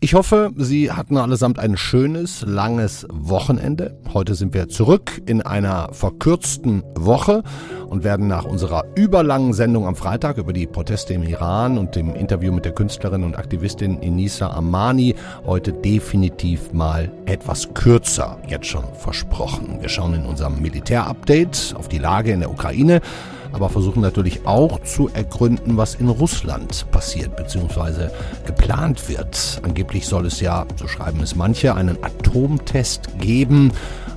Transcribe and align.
Ich 0.00 0.14
hoffe, 0.14 0.52
Sie 0.56 0.92
hatten 0.92 1.16
allesamt 1.16 1.58
ein 1.58 1.76
schönes, 1.76 2.42
langes 2.46 3.06
Wochenende. 3.10 3.98
Heute 4.14 4.36
sind 4.36 4.54
wir 4.54 4.68
zurück 4.68 5.20
in 5.26 5.42
einer 5.42 5.92
verkürzten 5.92 6.84
Woche 6.94 7.42
und 7.88 8.04
werden 8.04 8.28
nach 8.28 8.44
unserer 8.44 8.84
überlangen 8.94 9.52
Sendung 9.52 9.86
am 9.86 9.96
Freitag 9.96 10.38
über 10.38 10.52
die 10.52 10.68
Proteste 10.68 11.14
im 11.14 11.24
Iran 11.24 11.76
und 11.76 11.96
dem 11.96 12.14
Interview 12.14 12.52
mit 12.52 12.64
der 12.64 12.72
Künstlerin 12.72 13.24
und 13.24 13.36
Aktivistin 13.36 13.98
Inisa 13.98 14.50
Amani 14.50 15.16
heute 15.44 15.72
definitiv 15.72 16.72
mal 16.72 17.10
etwas 17.26 17.74
kürzer, 17.74 18.38
jetzt 18.46 18.66
schon 18.66 18.84
versprochen. 18.94 19.78
Wir 19.80 19.88
schauen 19.88 20.14
in 20.14 20.26
unserem 20.26 20.62
Militärupdate 20.62 21.74
auf 21.76 21.88
die 21.88 21.98
Lage 21.98 22.30
in 22.30 22.40
der 22.40 22.50
Ukraine 22.50 23.00
aber 23.52 23.68
versuchen 23.68 24.02
natürlich 24.02 24.46
auch 24.46 24.82
zu 24.82 25.08
ergründen, 25.08 25.76
was 25.76 25.94
in 25.94 26.08
Russland 26.08 26.90
passiert 26.90 27.36
bzw. 27.36 28.08
geplant 28.46 29.08
wird. 29.08 29.60
Angeblich 29.62 30.06
soll 30.06 30.26
es 30.26 30.40
ja, 30.40 30.66
so 30.76 30.88
schreiben 30.88 31.20
es 31.20 31.34
manche, 31.34 31.74
einen 31.74 31.98
Atomtest 32.02 33.18
geben. 33.18 33.72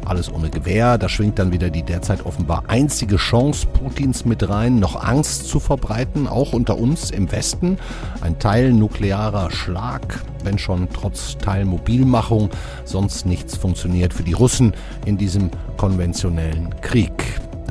Alles 0.06 0.32
ohne 0.34 0.50
Gewehr. 0.50 0.98
Da 0.98 1.08
schwingt 1.10 1.40
dann 1.40 1.52
wieder 1.52 1.70
die 1.70 1.84
derzeit 1.84 2.26
offenbar 2.26 2.64
einzige 2.68 3.18
Chance 3.18 3.68
Putins 3.68 4.26
mit 4.26 4.48
rein, 4.50 4.80
noch 4.80 5.02
Angst 5.02 5.48
zu 5.48 5.60
verbreiten, 5.60 6.28
auch 6.28 6.54
unter 6.54 6.78
uns 6.78 7.12
im 7.12 7.32
Westen. 7.32 7.78
Ein 8.22 8.40
Teil 8.40 8.74
nuklearer 8.74 9.52
Schlag, 9.52 10.24
wenn 10.44 10.58
schon 10.58 10.90
trotz 10.92 11.38
Teilmobilmachung 11.38 12.50
sonst 12.84 13.26
nichts 13.26 13.56
funktioniert 13.56 14.14
für 14.14 14.24
die 14.24 14.34
Russen 14.34 14.74
in 15.06 15.18
diesem 15.18 15.52
konventionellen 15.78 16.70
Krieg. 16.82 17.12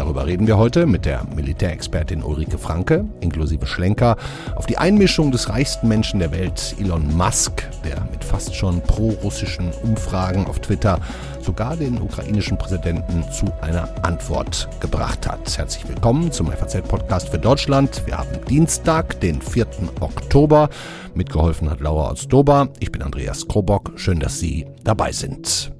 Darüber 0.01 0.27
reden 0.27 0.47
wir 0.47 0.57
heute 0.57 0.87
mit 0.87 1.05
der 1.05 1.27
Militärexpertin 1.37 2.23
Ulrike 2.23 2.57
Franke, 2.57 3.05
inklusive 3.21 3.67
Schlenker, 3.67 4.17
auf 4.57 4.65
die 4.65 4.79
Einmischung 4.79 5.31
des 5.31 5.51
reichsten 5.51 5.89
Menschen 5.89 6.21
der 6.21 6.33
Welt, 6.33 6.75
Elon 6.81 7.15
Musk, 7.15 7.69
der 7.85 8.01
mit 8.11 8.25
fast 8.25 8.55
schon 8.55 8.81
pro-russischen 8.81 9.71
Umfragen 9.83 10.47
auf 10.47 10.59
Twitter 10.59 11.01
sogar 11.43 11.77
den 11.77 12.01
ukrainischen 12.01 12.57
Präsidenten 12.57 13.31
zu 13.31 13.45
einer 13.61 13.91
Antwort 14.03 14.71
gebracht 14.81 15.29
hat. 15.29 15.59
Herzlich 15.59 15.87
willkommen 15.87 16.33
zum 16.33 16.51
FAZ-Podcast 16.51 17.29
für 17.29 17.39
Deutschland. 17.39 18.01
Wir 18.07 18.17
haben 18.17 18.43
Dienstag, 18.49 19.21
den 19.21 19.43
4. 19.43 19.67
Oktober. 20.01 20.71
Mitgeholfen 21.13 21.69
hat 21.69 21.81
Laura 21.81 22.13
Ostdober. 22.13 22.71
Ich 22.79 22.91
bin 22.91 23.03
Andreas 23.03 23.47
Krobock. 23.47 23.93
Schön, 23.97 24.19
dass 24.19 24.39
Sie 24.39 24.65
dabei 24.83 25.13
sind. 25.13 25.73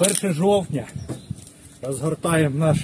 Перше 0.00 0.32
жовтня. 0.32 0.84
Розгортаємо 1.82 2.58
наш 2.58 2.78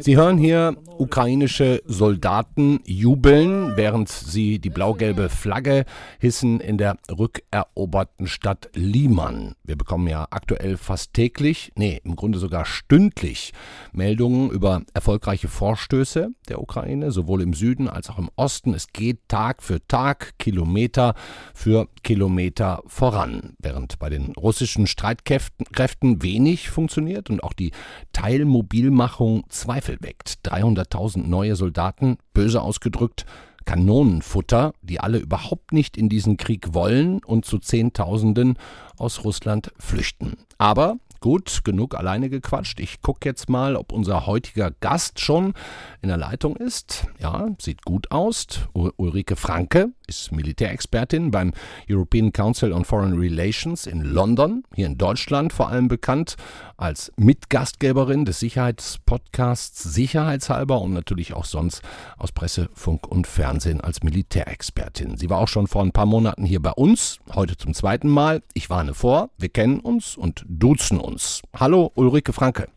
Sie 0.00 0.16
hören 0.16 0.38
hier 0.38 0.76
ukrainische 0.98 1.82
Soldaten 1.86 2.80
jubeln, 2.84 3.76
während 3.76 4.08
sie 4.08 4.58
die 4.58 4.70
blau-gelbe 4.70 5.28
Flagge 5.28 5.84
hissen 6.18 6.60
in 6.60 6.78
der 6.78 6.96
rückeroberten 7.10 8.26
Stadt 8.26 8.70
Liman. 8.74 9.54
Wir 9.64 9.76
bekommen 9.76 10.06
ja 10.08 10.26
aktuell 10.30 10.76
fast 10.76 11.14
täglich, 11.14 11.72
nee, 11.76 12.00
im 12.04 12.16
Grunde 12.16 12.38
sogar 12.38 12.64
stündlich 12.64 13.52
Meldungen 13.92 14.50
über 14.50 14.82
erfolgreiche 14.94 15.48
Vorstöße 15.48 16.30
der 16.48 16.60
Ukraine, 16.60 17.10
sowohl 17.10 17.42
im 17.42 17.54
Süden 17.54 17.88
als 17.88 18.10
auch 18.10 18.18
im 18.18 18.30
Osten. 18.36 18.74
Es 18.74 18.88
geht 18.92 19.28
Tag 19.28 19.62
für 19.62 19.86
Tag, 19.86 20.38
Kilometer 20.38 21.14
für 21.54 21.88
Kilometer 22.02 22.82
voran, 22.86 23.56
während 23.58 23.98
bei 23.98 24.08
den 24.08 24.32
russischen 24.32 24.86
Streitkräften 24.86 26.22
wenig 26.22 26.70
funktioniert 26.70 27.30
und 27.30 27.42
auch 27.42 27.52
die 27.52 27.72
Teilmobilmachung 28.12 29.44
Zweifel 29.48 29.98
weckt. 30.00 30.40
300.000 30.44 31.26
neue 31.26 31.56
Soldaten, 31.56 32.18
böse 32.34 32.62
ausgedrückt, 32.62 33.26
Kanonenfutter, 33.64 34.72
die 34.80 35.00
alle 35.00 35.18
überhaupt 35.18 35.72
nicht 35.72 35.96
in 35.96 36.08
diesen 36.08 36.38
Krieg 36.38 36.72
wollen 36.72 37.22
und 37.22 37.44
zu 37.44 37.58
Zehntausenden 37.58 38.58
aus 38.96 39.24
Russland 39.24 39.72
flüchten. 39.78 40.36
Aber 40.56 40.96
Gut, 41.20 41.62
genug 41.64 41.96
alleine 41.96 42.30
gequatscht. 42.30 42.78
Ich 42.78 43.02
gucke 43.02 43.28
jetzt 43.28 43.48
mal, 43.48 43.74
ob 43.74 43.90
unser 43.90 44.26
heutiger 44.26 44.70
Gast 44.70 45.18
schon 45.18 45.52
in 46.00 46.08
der 46.08 46.16
Leitung 46.16 46.54
ist. 46.54 47.08
Ja, 47.18 47.48
sieht 47.60 47.84
gut 47.84 48.12
aus. 48.12 48.68
Ulrike 48.72 49.34
Franke 49.34 49.90
ist 50.08 50.32
Militärexpertin 50.32 51.30
beim 51.30 51.52
European 51.88 52.32
Council 52.32 52.72
on 52.72 52.84
Foreign 52.84 53.18
Relations 53.18 53.86
in 53.86 54.00
London, 54.02 54.64
hier 54.74 54.86
in 54.86 54.96
Deutschland 54.96 55.52
vor 55.52 55.68
allem 55.68 55.86
bekannt 55.86 56.36
als 56.76 57.12
Mitgastgeberin 57.16 58.24
des 58.24 58.40
Sicherheitspodcasts 58.40 59.82
Sicherheitshalber 59.82 60.80
und 60.80 60.94
natürlich 60.94 61.34
auch 61.34 61.44
sonst 61.44 61.82
aus 62.16 62.32
Presse, 62.32 62.70
Funk 62.72 63.06
und 63.06 63.26
Fernsehen 63.26 63.80
als 63.80 64.02
Militärexpertin. 64.02 65.16
Sie 65.18 65.28
war 65.28 65.38
auch 65.38 65.48
schon 65.48 65.66
vor 65.66 65.82
ein 65.82 65.92
paar 65.92 66.06
Monaten 66.06 66.44
hier 66.44 66.60
bei 66.60 66.72
uns, 66.72 67.18
heute 67.34 67.56
zum 67.56 67.74
zweiten 67.74 68.08
Mal. 68.08 68.42
Ich 68.54 68.70
warne 68.70 68.94
vor, 68.94 69.30
wir 69.36 69.50
kennen 69.50 69.80
uns 69.80 70.16
und 70.16 70.44
duzen 70.48 70.98
uns. 70.98 71.42
Hallo 71.54 71.92
Ulrike 71.94 72.32
Franke. 72.32 72.68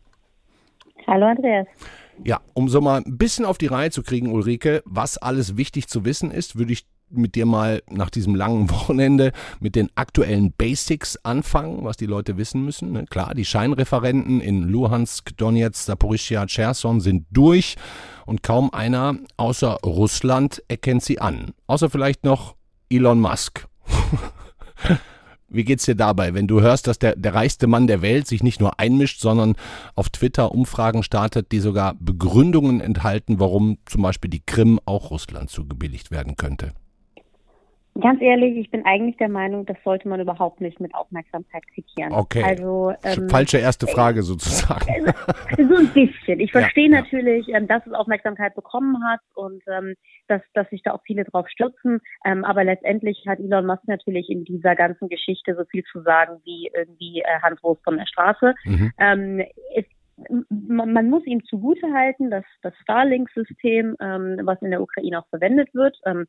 Hallo 1.06 1.26
Andreas. 1.26 1.66
Ja, 2.24 2.40
um 2.54 2.68
so 2.68 2.80
mal 2.80 3.02
ein 3.02 3.16
bisschen 3.18 3.44
auf 3.44 3.58
die 3.58 3.66
Reihe 3.66 3.90
zu 3.90 4.02
kriegen, 4.02 4.32
Ulrike, 4.32 4.82
was 4.84 5.18
alles 5.18 5.56
wichtig 5.56 5.88
zu 5.88 6.04
wissen 6.04 6.30
ist, 6.30 6.56
würde 6.56 6.72
ich 6.72 6.86
mit 7.12 7.34
dir 7.34 7.46
mal 7.46 7.82
nach 7.90 8.10
diesem 8.10 8.34
langen 8.34 8.70
Wochenende 8.70 9.32
mit 9.60 9.76
den 9.76 9.90
aktuellen 9.94 10.52
Basics 10.52 11.16
anfangen, 11.22 11.84
was 11.84 11.96
die 11.96 12.06
Leute 12.06 12.36
wissen 12.36 12.64
müssen. 12.64 12.92
Ne? 12.92 13.04
Klar, 13.08 13.34
die 13.34 13.44
Scheinreferenten 13.44 14.40
in 14.40 14.62
Luhansk, 14.62 15.36
Donetsk, 15.36 15.86
Saporischia, 15.86 16.46
Cherson 16.46 17.00
sind 17.00 17.26
durch 17.30 17.76
und 18.26 18.42
kaum 18.42 18.72
einer 18.72 19.16
außer 19.36 19.78
Russland 19.84 20.62
erkennt 20.68 21.02
sie 21.02 21.20
an. 21.20 21.52
Außer 21.66 21.90
vielleicht 21.90 22.24
noch 22.24 22.56
Elon 22.88 23.20
Musk. 23.20 23.66
Wie 25.54 25.64
geht's 25.64 25.84
dir 25.84 25.94
dabei, 25.94 26.32
wenn 26.32 26.46
du 26.46 26.62
hörst, 26.62 26.86
dass 26.86 26.98
der, 26.98 27.14
der 27.14 27.34
reichste 27.34 27.66
Mann 27.66 27.86
der 27.86 28.00
Welt 28.00 28.26
sich 28.26 28.42
nicht 28.42 28.58
nur 28.58 28.80
einmischt, 28.80 29.20
sondern 29.20 29.54
auf 29.94 30.08
Twitter 30.08 30.50
Umfragen 30.52 31.02
startet, 31.02 31.52
die 31.52 31.60
sogar 31.60 31.94
Begründungen 32.00 32.80
enthalten, 32.80 33.38
warum 33.38 33.76
zum 33.84 34.00
Beispiel 34.00 34.30
die 34.30 34.40
Krim 34.44 34.80
auch 34.86 35.10
Russland 35.10 35.50
zugebilligt 35.50 36.10
werden 36.10 36.36
könnte? 36.36 36.72
Ganz 38.00 38.22
ehrlich, 38.22 38.56
ich 38.56 38.70
bin 38.70 38.86
eigentlich 38.86 39.18
der 39.18 39.28
Meinung, 39.28 39.66
das 39.66 39.76
sollte 39.84 40.08
man 40.08 40.18
überhaupt 40.18 40.62
nicht 40.62 40.80
mit 40.80 40.94
Aufmerksamkeit 40.94 41.62
quittieren. 41.74 42.12
Okay. 42.12 42.42
Also, 42.42 42.94
ähm, 43.04 43.28
Falsche 43.28 43.58
erste 43.58 43.86
Frage 43.86 44.18
äh, 44.20 44.22
sozusagen. 44.22 44.86
so 45.58 45.76
ein 45.76 45.88
bisschen. 45.88 46.40
Ich 46.40 46.52
verstehe 46.52 46.90
ja, 46.90 47.02
natürlich, 47.02 47.46
ja. 47.48 47.58
Ähm, 47.58 47.68
dass 47.68 47.86
es 47.86 47.92
Aufmerksamkeit 47.92 48.54
bekommen 48.54 48.96
hat 49.04 49.20
und 49.34 49.62
ähm, 49.68 49.94
dass, 50.26 50.40
dass 50.54 50.68
sich 50.70 50.82
da 50.82 50.92
auch 50.92 51.02
viele 51.04 51.24
drauf 51.24 51.46
stürzen. 51.50 52.00
Ähm, 52.24 52.44
aber 52.44 52.64
letztendlich 52.64 53.24
hat 53.28 53.40
Elon 53.40 53.66
Musk 53.66 53.86
natürlich 53.86 54.30
in 54.30 54.44
dieser 54.44 54.74
ganzen 54.74 55.10
Geschichte 55.10 55.54
so 55.54 55.64
viel 55.66 55.84
zu 55.84 56.00
sagen 56.00 56.40
wie 56.44 56.70
irgendwie 56.74 57.20
äh, 57.20 57.40
Hans 57.42 57.62
Wurst 57.62 57.84
von 57.84 57.98
der 57.98 58.06
Straße. 58.06 58.54
Mhm. 58.64 58.92
Ähm, 58.98 59.44
es 59.74 59.84
man 60.50 61.10
muss 61.10 61.26
ihm 61.26 61.42
zugutehalten, 61.44 62.30
dass 62.30 62.44
das 62.62 62.74
Starlink-System, 62.82 63.96
ähm, 64.00 64.40
was 64.44 64.60
in 64.62 64.70
der 64.70 64.80
Ukraine 64.80 65.18
auch 65.18 65.26
verwendet 65.28 65.74
wird, 65.74 65.98
ähm, 66.06 66.26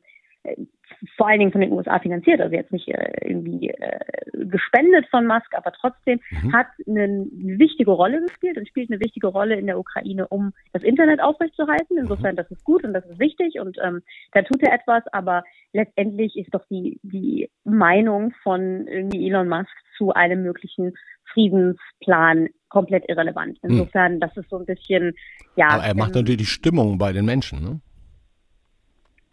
vor 1.16 1.28
allen 1.28 1.38
Dingen 1.38 1.52
von 1.52 1.60
den 1.60 1.72
USA 1.72 1.98
finanziert, 1.98 2.40
also 2.40 2.54
jetzt 2.54 2.72
nicht 2.72 2.88
äh, 2.88 3.28
irgendwie 3.28 3.70
äh, 3.70 4.00
gespendet 4.46 5.06
von 5.10 5.26
Musk, 5.26 5.54
aber 5.54 5.72
trotzdem 5.72 6.20
mhm. 6.30 6.52
hat 6.52 6.66
eine 6.86 7.26
wichtige 7.32 7.90
Rolle 7.90 8.22
gespielt 8.22 8.56
und 8.58 8.68
spielt 8.68 8.90
eine 8.90 9.00
wichtige 9.00 9.28
Rolle 9.28 9.56
in 9.56 9.66
der 9.66 9.78
Ukraine, 9.78 10.28
um 10.28 10.52
das 10.72 10.82
Internet 10.82 11.20
aufrechtzuerhalten. 11.20 11.98
Insofern, 11.98 12.36
das 12.36 12.50
ist 12.50 12.64
gut 12.64 12.84
und 12.84 12.92
das 12.92 13.04
ist 13.06 13.18
wichtig 13.18 13.58
und 13.60 13.78
ähm, 13.82 14.02
da 14.32 14.42
tut 14.42 14.62
er 14.62 14.72
etwas, 14.72 15.02
aber 15.12 15.44
letztendlich 15.72 16.36
ist 16.36 16.54
doch 16.54 16.64
die, 16.70 16.98
die 17.02 17.50
Meinung 17.64 18.32
von 18.42 18.86
irgendwie 18.86 19.28
Elon 19.28 19.48
Musk 19.48 19.72
zu 19.96 20.12
einem 20.12 20.42
möglichen 20.42 20.94
Friedensplan 21.32 22.48
komplett 22.68 23.08
irrelevant. 23.08 23.62
Mhm. 23.62 23.70
Insofern, 23.70 24.20
das 24.20 24.36
ist 24.36 24.50
so 24.50 24.58
ein 24.58 24.66
bisschen, 24.66 25.14
ja. 25.56 25.68
Aber 25.68 25.84
er 25.84 25.94
macht 25.94 26.14
ähm, 26.14 26.22
natürlich 26.22 26.38
die 26.38 26.46
Stimmung 26.46 26.98
bei 26.98 27.12
den 27.12 27.24
Menschen, 27.24 27.62
ne? 27.62 27.80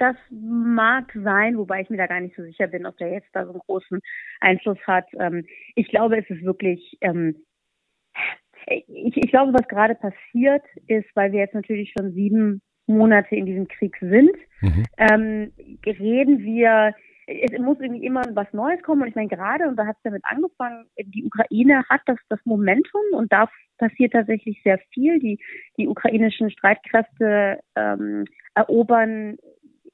Das 0.01 0.15
mag 0.31 1.11
sein, 1.13 1.59
wobei 1.59 1.81
ich 1.81 1.91
mir 1.91 1.97
da 1.97 2.07
gar 2.07 2.19
nicht 2.19 2.35
so 2.35 2.41
sicher 2.41 2.65
bin, 2.65 2.87
ob 2.87 2.97
der 2.97 3.11
jetzt 3.11 3.29
da 3.33 3.45
so 3.45 3.51
einen 3.51 3.59
großen 3.59 3.99
Einfluss 4.39 4.79
hat. 4.87 5.05
Ähm, 5.19 5.45
ich 5.75 5.89
glaube, 5.89 6.17
es 6.17 6.27
ist 6.27 6.43
wirklich, 6.43 6.97
ähm, 7.01 7.35
ich, 8.65 9.15
ich 9.15 9.29
glaube, 9.29 9.53
was 9.53 9.67
gerade 9.67 9.93
passiert 9.93 10.63
ist, 10.87 11.07
weil 11.13 11.31
wir 11.31 11.41
jetzt 11.41 11.53
natürlich 11.53 11.93
schon 11.95 12.13
sieben 12.13 12.63
Monate 12.87 13.35
in 13.35 13.45
diesem 13.45 13.67
Krieg 13.67 13.95
sind, 13.99 14.31
mhm. 14.61 14.85
ähm, 14.97 15.53
reden 15.85 16.39
wir, 16.39 16.95
es 17.27 17.59
muss 17.59 17.79
irgendwie 17.79 18.07
immer 18.07 18.23
was 18.33 18.51
Neues 18.53 18.81
kommen. 18.81 19.03
Und 19.03 19.09
ich 19.09 19.15
meine, 19.15 19.29
gerade, 19.29 19.67
und 19.67 19.75
da 19.75 19.85
hat 19.85 19.97
es 19.97 20.03
damit 20.03 20.23
angefangen, 20.25 20.87
die 20.97 21.25
Ukraine 21.25 21.83
hat 21.89 22.01
das, 22.07 22.17
das 22.27 22.39
Momentum 22.43 23.03
und 23.11 23.31
da 23.31 23.47
passiert 23.77 24.13
tatsächlich 24.13 24.63
sehr 24.63 24.79
viel. 24.95 25.19
Die, 25.19 25.37
die 25.77 25.87
ukrainischen 25.87 26.49
Streitkräfte 26.49 27.59
ähm, 27.75 28.25
erobern 28.55 29.37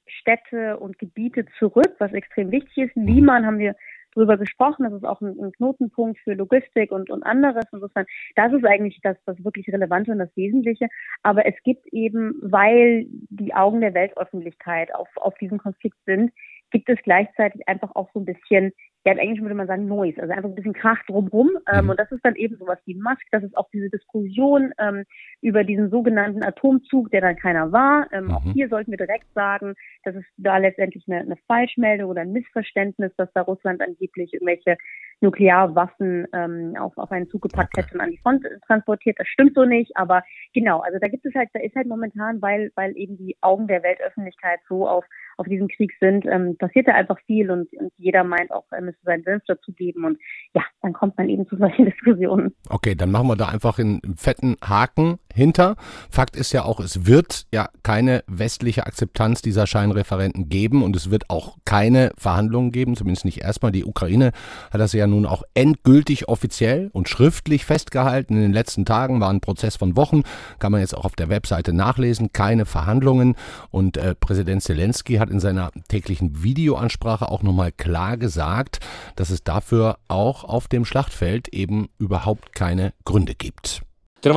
Städte 0.07 0.77
und 0.77 0.99
Gebiete 0.99 1.45
zurück, 1.59 1.95
was 1.99 2.13
extrem 2.13 2.51
wichtig 2.51 2.77
ist. 2.77 2.95
Mhm. 2.95 3.07
Liman 3.07 3.45
haben 3.45 3.59
wir 3.59 3.75
drüber 4.13 4.37
gesprochen. 4.37 4.83
Das 4.83 4.93
ist 4.93 5.05
auch 5.05 5.21
ein, 5.21 5.37
ein 5.39 5.51
Knotenpunkt 5.51 6.19
für 6.19 6.33
Logistik 6.33 6.91
und, 6.91 7.09
und 7.09 7.23
anderes. 7.23 7.65
Insofern, 7.71 8.05
das 8.35 8.51
ist 8.51 8.65
eigentlich 8.65 8.99
das, 9.03 9.17
das 9.25 9.43
wirklich 9.43 9.67
Relevante 9.67 10.11
und 10.11 10.19
das 10.19 10.35
Wesentliche. 10.35 10.87
Aber 11.23 11.45
es 11.45 11.55
gibt 11.63 11.85
eben, 11.93 12.35
weil 12.41 13.05
die 13.29 13.53
Augen 13.53 13.81
der 13.81 13.93
Weltöffentlichkeit 13.93 14.93
auf, 14.93 15.09
auf 15.17 15.37
diesen 15.37 15.59
Konflikt 15.59 15.97
sind, 16.05 16.31
gibt 16.71 16.89
es 16.89 16.97
gleichzeitig 17.03 17.67
einfach 17.67 17.95
auch 17.95 18.09
so 18.13 18.19
ein 18.19 18.25
bisschen 18.25 18.73
ja, 19.07 19.13
im 19.13 19.19
Englischen 19.19 19.43
würde 19.43 19.55
man 19.55 19.67
sagen 19.67 19.87
Noise, 19.87 20.21
also 20.21 20.33
einfach 20.33 20.49
ein 20.49 20.55
bisschen 20.55 20.73
Krach 20.73 21.01
drumrum. 21.07 21.51
Ähm, 21.71 21.85
mhm. 21.85 21.91
Und 21.91 21.99
das 21.99 22.11
ist 22.11 22.25
dann 22.25 22.35
eben 22.35 22.57
sowas 22.57 22.77
wie 22.83 22.93
Musk, 22.93 23.25
das 23.31 23.41
ist 23.41 23.55
auch 23.55 23.69
diese 23.71 23.89
Diskussion 23.89 24.73
ähm, 24.79 25.05
über 25.39 25.63
diesen 25.63 25.89
sogenannten 25.89 26.43
Atomzug, 26.43 27.09
der 27.11 27.21
dann 27.21 27.37
keiner 27.37 27.71
war. 27.71 28.11
Ähm, 28.11 28.25
mhm. 28.25 28.31
Auch 28.31 28.43
hier 28.51 28.67
sollten 28.67 28.91
wir 28.91 28.97
direkt 28.97 29.31
sagen, 29.33 29.75
das 30.03 30.13
ist 30.15 30.25
da 30.35 30.57
letztendlich 30.57 31.05
eine, 31.07 31.21
eine 31.21 31.37
Falschmeldung 31.47 32.09
oder 32.09 32.19
ein 32.19 32.33
Missverständnis, 32.33 33.13
dass 33.15 33.31
da 33.31 33.43
Russland 33.43 33.81
angeblich 33.81 34.33
irgendwelche 34.33 34.75
Nuklearwaffen 35.21 36.27
ähm, 36.33 36.75
auf, 36.79 36.97
auf 36.97 37.11
einen 37.11 37.29
Zug 37.29 37.43
gepackt 37.43 37.73
okay. 37.73 37.85
hätte 37.85 37.95
und 37.95 38.01
an 38.01 38.11
die 38.11 38.19
Front 38.19 38.45
transportiert. 38.67 39.17
Das 39.19 39.27
stimmt 39.27 39.55
so 39.55 39.65
nicht, 39.65 39.95
aber 39.95 40.23
genau, 40.53 40.79
also 40.79 40.99
da 40.99 41.07
gibt 41.07 41.25
es 41.25 41.33
halt, 41.33 41.49
da 41.53 41.59
ist 41.59 41.75
halt 41.75 41.87
momentan, 41.87 42.41
weil, 42.41 42.71
weil 42.75 42.95
eben 42.95 43.17
die 43.17 43.35
Augen 43.41 43.67
der 43.67 43.83
Weltöffentlichkeit 43.83 44.59
so 44.69 44.87
auf, 44.87 45.05
auf 45.37 45.47
diesen 45.47 45.67
Krieg 45.67 45.91
sind, 45.99 46.25
ähm, 46.25 46.55
passiert 46.57 46.87
da 46.87 46.93
einfach 46.93 47.19
viel 47.25 47.49
und, 47.49 47.71
und 47.73 47.91
jeder 47.97 48.23
meint 48.23 48.51
auch, 48.51 48.65
er 48.71 48.81
müsste 48.81 49.01
seinen 49.03 49.23
Senf 49.23 49.43
dazu 49.47 49.73
geben 49.73 50.05
und 50.05 50.19
ja, 50.53 50.63
dann 50.81 50.93
kommt 50.93 51.17
man 51.17 51.29
eben 51.29 51.47
zu 51.47 51.57
solchen 51.57 51.85
Diskussionen. 51.91 52.55
Okay, 52.69 52.95
dann 52.95 53.11
machen 53.11 53.27
wir 53.27 53.35
da 53.35 53.47
einfach 53.49 53.79
einen 53.79 54.01
fetten 54.17 54.55
Haken 54.63 55.17
hinter. 55.37 55.75
Fakt 56.09 56.35
ist 56.35 56.51
ja 56.51 56.65
auch, 56.65 56.81
es 56.81 57.05
wird 57.05 57.45
ja 57.53 57.69
keine 57.83 58.23
westliche 58.27 58.85
Akzeptanz 58.85 59.41
dieser 59.41 59.67
Scheinreferenten 59.67 60.49
geben 60.49 60.83
und 60.83 60.95
es 60.95 61.09
wird 61.09 61.29
auch 61.29 61.57
keine 61.63 62.11
Verhandlungen 62.17 62.71
geben, 62.71 62.95
zumindest 62.95 63.23
nicht 63.23 63.41
erstmal. 63.41 63.71
Die 63.71 63.85
Ukraine 63.85 64.31
hat 64.71 64.81
das 64.81 64.93
ja 64.93 65.07
nun 65.07 65.25
auch 65.25 65.43
endgültig 65.53 66.27
offiziell 66.27 66.89
und 66.91 67.07
schriftlich 67.07 67.65
festgehalten. 67.65 68.35
In 68.35 68.41
den 68.41 68.53
letzten 68.53 68.83
Tagen 68.83 69.21
war 69.21 69.29
ein 69.29 69.39
Prozess 69.39 69.77
von 69.77 69.95
Wochen, 69.95 70.23
kann 70.59 70.71
man 70.71 70.81
jetzt 70.81 70.97
auch 70.97 71.05
auf 71.05 71.15
der 71.15 71.29
Webseite 71.29 71.71
nachlesen, 71.71 72.33
keine 72.33 72.65
Verhandlungen. 72.65 73.35
Und 73.69 73.97
äh, 73.97 74.15
Präsident 74.15 74.63
Zelensky 74.63 75.15
hat 75.15 75.29
in 75.29 75.39
seiner 75.39 75.71
täglichen 75.87 76.43
Videoansprache 76.43 77.29
auch 77.29 77.43
nochmal 77.43 77.71
klar 77.71 78.17
gesagt, 78.17 78.79
dass 79.15 79.29
es 79.29 79.43
dafür 79.43 79.99
auch 80.07 80.43
auf 80.43 80.67
dem 80.67 80.83
Schlachtfeld 80.83 81.47
eben 81.49 81.89
überhaupt 81.99 82.55
keine 82.55 82.93
Gründe 83.05 83.35
gibt. 83.35 83.86
Die 84.23 84.29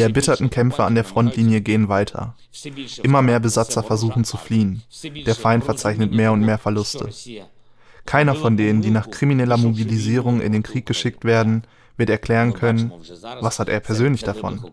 erbitterten 0.00 0.50
Kämpfe 0.50 0.84
an 0.84 0.94
der 0.94 1.04
Frontlinie 1.04 1.60
gehen 1.60 1.88
weiter. 1.88 2.34
Immer 3.02 3.22
mehr 3.22 3.40
Besatzer 3.40 3.82
versuchen 3.82 4.24
zu 4.24 4.36
fliehen. 4.36 4.82
Der 5.26 5.34
Feind 5.34 5.64
verzeichnet 5.64 6.12
mehr 6.12 6.32
und 6.32 6.40
mehr 6.40 6.58
Verluste. 6.58 7.10
Keiner 8.06 8.34
von 8.34 8.56
denen, 8.56 8.82
die 8.82 8.90
nach 8.90 9.10
krimineller 9.10 9.56
Mobilisierung 9.56 10.40
in 10.40 10.52
den 10.52 10.62
Krieg 10.62 10.86
geschickt 10.86 11.24
werden, 11.24 11.64
wird 11.96 12.10
erklären 12.10 12.54
können, 12.54 12.92
was 13.40 13.58
hat 13.58 13.68
er 13.68 13.80
persönlich 13.80 14.22
davon? 14.22 14.64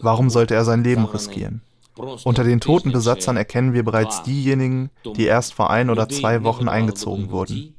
Warum 0.00 0.30
sollte 0.30 0.54
er 0.54 0.64
sein 0.64 0.84
Leben 0.84 1.04
riskieren? 1.04 1.62
Unter 1.96 2.44
den 2.44 2.60
toten 2.60 2.92
Besatzern 2.92 3.36
erkennen 3.36 3.72
wir 3.72 3.82
bereits 3.82 4.22
diejenigen, 4.22 4.90
die 5.16 5.24
erst 5.24 5.54
vor 5.54 5.70
ein 5.70 5.90
oder 5.90 6.08
zwei 6.08 6.42
Wochen 6.44 6.68
eingezogen 6.68 7.30
wurden. 7.30 7.74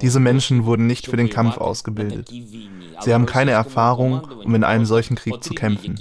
Diese 0.00 0.20
Menschen 0.20 0.64
wurden 0.66 0.86
nicht 0.86 1.06
für 1.06 1.16
den 1.16 1.30
Kampf 1.30 1.56
ausgebildet. 1.56 2.30
Sie 3.00 3.14
haben 3.14 3.26
keine 3.26 3.52
Erfahrung, 3.52 4.20
um 4.44 4.54
in 4.54 4.64
einem 4.64 4.84
solchen 4.84 5.16
Krieg 5.16 5.42
zu 5.42 5.54
kämpfen. 5.54 5.98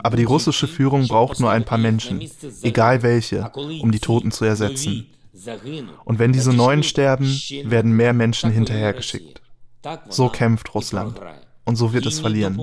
Aber 0.00 0.16
die 0.16 0.24
russische 0.24 0.68
Führung 0.68 1.06
braucht 1.08 1.40
nur 1.40 1.50
ein 1.50 1.64
paar 1.64 1.78
Menschen, 1.78 2.28
egal 2.62 3.02
welche, 3.02 3.50
um 3.80 3.90
die 3.90 4.00
Toten 4.00 4.30
zu 4.30 4.44
ersetzen. 4.44 5.06
Und 6.04 6.18
wenn 6.18 6.32
diese 6.32 6.52
Neuen 6.52 6.82
sterben, 6.82 7.26
werden 7.64 7.92
mehr 7.92 8.12
Menschen 8.12 8.50
hinterhergeschickt. 8.50 9.40
So 10.08 10.28
kämpft 10.28 10.74
Russland 10.74 11.20
und 11.64 11.76
so 11.76 11.92
wird 11.92 12.06
es 12.06 12.20
verlieren. 12.20 12.60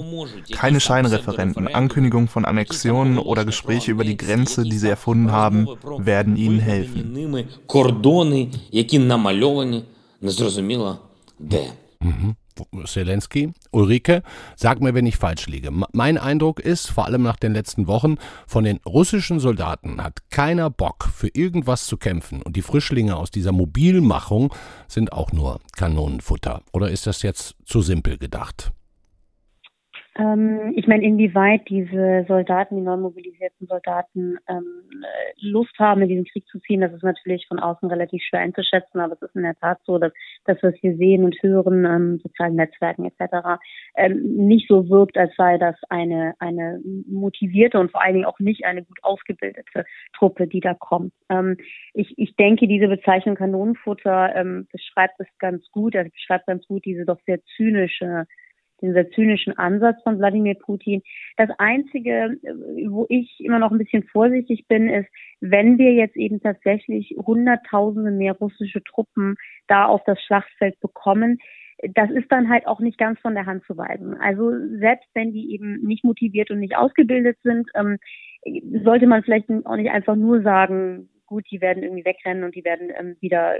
Keine 0.51 0.79
Scheinreferenten, 0.79 1.67
Ankündigungen 1.67 2.27
von 2.27 2.45
Annexionen 2.45 3.17
oder 3.17 3.45
Gespräche 3.45 3.91
über 3.91 4.03
die 4.03 4.17
Grenze, 4.17 4.63
die 4.63 4.77
sie 4.77 4.89
erfunden 4.89 5.31
haben, 5.31 5.67
werden 5.97 6.35
ihnen 6.35 6.59
helfen. 6.59 7.13
Mhm. 12.01 12.35
Zelensky. 12.85 13.53
Ulrike, 13.71 14.21
sag 14.55 14.81
mir, 14.81 14.93
wenn 14.93 15.05
ich 15.05 15.17
falsch 15.17 15.47
liege. 15.47 15.71
Mein 15.93 16.17
Eindruck 16.17 16.59
ist, 16.59 16.87
vor 16.87 17.05
allem 17.05 17.23
nach 17.23 17.37
den 17.37 17.53
letzten 17.53 17.87
Wochen, 17.87 18.17
von 18.47 18.63
den 18.63 18.79
russischen 18.85 19.39
Soldaten 19.39 20.03
hat 20.03 20.29
keiner 20.29 20.69
Bock, 20.69 21.09
für 21.13 21.29
irgendwas 21.29 21.85
zu 21.85 21.97
kämpfen. 21.97 22.41
Und 22.41 22.55
die 22.55 22.61
Frischlinge 22.61 23.15
aus 23.15 23.31
dieser 23.31 23.51
Mobilmachung 23.51 24.53
sind 24.87 25.13
auch 25.13 25.31
nur 25.31 25.59
Kanonenfutter. 25.77 26.61
Oder 26.73 26.89
ist 26.89 27.07
das 27.07 27.21
jetzt 27.21 27.55
zu 27.65 27.81
simpel 27.81 28.17
gedacht? 28.17 28.71
Ähm, 30.19 30.73
ich 30.75 30.85
meine, 30.87 31.03
inwieweit 31.03 31.69
diese 31.69 32.25
Soldaten, 32.27 32.75
die 32.75 32.81
neu 32.81 32.97
mobilisierten 32.97 33.67
Soldaten, 33.67 34.37
ähm, 34.49 34.65
Lust 35.39 35.77
haben, 35.79 36.01
in 36.01 36.09
diesen 36.09 36.25
Krieg 36.25 36.45
zu 36.47 36.59
ziehen, 36.59 36.81
das 36.81 36.91
ist 36.91 37.03
natürlich 37.03 37.47
von 37.47 37.59
außen 37.59 37.89
relativ 37.89 38.21
schwer 38.23 38.41
einzuschätzen, 38.41 38.99
aber 38.99 39.13
es 39.13 39.21
ist 39.21 39.35
in 39.35 39.43
der 39.43 39.55
Tat 39.55 39.79
so, 39.85 39.97
dass 39.97 40.11
das, 40.45 40.57
was 40.61 40.73
wir 40.81 40.97
sehen 40.97 41.23
und 41.23 41.41
hören, 41.41 41.85
ähm, 41.85 42.19
sozialen 42.21 42.55
Netzwerken 42.55 43.05
etc., 43.05 43.59
nicht 44.09 44.67
so 44.67 44.89
wirkt, 44.89 45.17
als 45.17 45.33
sei 45.35 45.57
das 45.57 45.75
eine, 45.89 46.33
eine 46.39 46.81
motivierte 47.07 47.79
und 47.79 47.91
vor 47.91 48.01
allen 48.01 48.13
Dingen 48.13 48.25
auch 48.25 48.39
nicht 48.39 48.65
eine 48.65 48.83
gut 48.83 48.97
ausgebildete 49.01 49.85
Truppe, 50.17 50.47
die 50.47 50.59
da 50.59 50.73
kommt. 50.73 51.13
Ich, 51.93 52.13
ich 52.17 52.35
denke, 52.35 52.67
diese 52.67 52.87
Bezeichnung 52.87 53.35
Kanonenfutter 53.35 54.63
beschreibt 54.71 55.19
es 55.19 55.27
ganz 55.39 55.69
gut, 55.71 55.95
also 55.95 56.09
beschreibt 56.11 56.47
ganz 56.47 56.65
gut 56.67 56.85
diese 56.85 57.05
doch 57.05 57.19
sehr 57.25 57.39
zynische 57.55 58.25
dieser 58.81 59.09
zynischen 59.11 59.57
Ansatz 59.57 60.01
von 60.03 60.19
Wladimir 60.19 60.55
Putin. 60.55 61.01
Das 61.37 61.49
Einzige, 61.57 62.37
wo 62.87 63.05
ich 63.09 63.39
immer 63.39 63.59
noch 63.59 63.71
ein 63.71 63.77
bisschen 63.77 64.03
vorsichtig 64.03 64.67
bin, 64.67 64.89
ist, 64.89 65.09
wenn 65.39 65.77
wir 65.77 65.93
jetzt 65.93 66.17
eben 66.17 66.41
tatsächlich 66.41 67.15
Hunderttausende 67.17 68.11
mehr 68.11 68.33
russische 68.33 68.83
Truppen 68.83 69.35
da 69.67 69.85
auf 69.85 70.01
das 70.05 70.21
Schlachtfeld 70.23 70.79
bekommen, 70.79 71.39
das 71.93 72.09
ist 72.11 72.29
dann 72.31 72.49
halt 72.49 72.67
auch 72.67 72.79
nicht 72.79 72.97
ganz 72.97 73.19
von 73.19 73.35
der 73.35 73.45
Hand 73.45 73.63
zu 73.65 73.77
weisen. 73.77 74.15
Also 74.15 74.51
selbst 74.79 75.07
wenn 75.13 75.31
die 75.31 75.53
eben 75.53 75.81
nicht 75.81 76.03
motiviert 76.03 76.51
und 76.51 76.59
nicht 76.59 76.75
ausgebildet 76.75 77.37
sind, 77.43 77.69
ähm, 77.73 77.97
sollte 78.83 79.07
man 79.07 79.23
vielleicht 79.23 79.49
auch 79.65 79.75
nicht 79.75 79.89
einfach 79.89 80.15
nur 80.15 80.41
sagen, 80.41 81.09
gut, 81.25 81.45
die 81.51 81.61
werden 81.61 81.83
irgendwie 81.83 82.05
wegrennen 82.05 82.43
und 82.43 82.55
die 82.55 82.65
werden 82.65 82.89
ähm, 82.97 83.15
wieder 83.21 83.59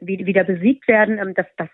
wieder 0.00 0.44
besiegt 0.44 0.88
werden. 0.88 1.18
Ähm, 1.18 1.34
das, 1.34 1.46
das 1.56 1.68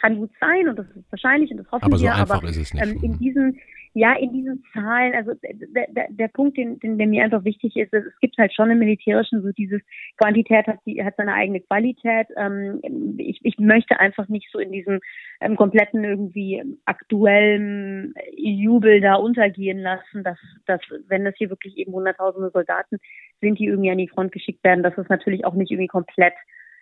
kann 0.00 0.16
gut 0.16 0.30
sein 0.40 0.68
und 0.68 0.78
das 0.78 0.86
ist 0.90 1.10
wahrscheinlich 1.10 1.50
und 1.50 1.58
das 1.58 1.70
hoffen 1.70 1.84
aber 1.84 1.98
so 1.98 2.04
wir. 2.04 2.14
Einfach 2.14 2.38
aber 2.38 2.48
ist 2.48 2.56
es 2.56 2.74
nicht. 2.74 2.84
Ähm, 2.84 2.98
in 3.02 3.18
diesen, 3.18 3.58
ja, 3.92 4.14
in 4.14 4.32
diesen 4.32 4.62
Zahlen, 4.72 5.14
also 5.14 5.32
der, 5.34 5.86
der, 5.88 6.06
der 6.10 6.28
Punkt, 6.28 6.56
den, 6.56 6.78
den, 6.78 6.96
der 6.96 7.08
mir 7.08 7.24
einfach 7.24 7.44
wichtig 7.44 7.76
ist, 7.76 7.92
ist, 7.92 8.06
es 8.06 8.20
gibt 8.20 8.38
halt 8.38 8.54
schon 8.54 8.70
im 8.70 8.78
Militärischen 8.78 9.42
so 9.42 9.50
dieses 9.50 9.80
Quantität 10.16 10.66
hat, 10.68 10.78
die, 10.86 11.02
hat 11.04 11.14
seine 11.16 11.34
eigene 11.34 11.60
Qualität. 11.60 12.28
Ähm, 12.36 12.80
ich, 13.18 13.40
ich 13.42 13.58
möchte 13.58 13.98
einfach 13.98 14.28
nicht 14.28 14.48
so 14.52 14.58
in 14.58 14.70
diesem 14.70 15.00
ähm, 15.40 15.56
kompletten 15.56 16.04
irgendwie 16.04 16.62
aktuellen 16.84 18.14
Jubel 18.36 19.00
da 19.00 19.14
untergehen 19.14 19.80
lassen, 19.80 20.22
dass, 20.22 20.38
dass 20.66 20.80
wenn 21.08 21.24
das 21.24 21.34
hier 21.36 21.50
wirklich 21.50 21.76
eben 21.76 21.92
hunderttausende 21.92 22.50
Soldaten 22.50 22.98
sind, 23.40 23.58
die 23.58 23.66
irgendwie 23.66 23.90
an 23.90 23.98
die 23.98 24.08
Front 24.08 24.32
geschickt 24.32 24.62
werden, 24.62 24.84
dass 24.84 24.96
es 24.98 25.08
natürlich 25.08 25.44
auch 25.44 25.54
nicht 25.54 25.72
irgendwie 25.72 25.88
komplett 25.88 26.34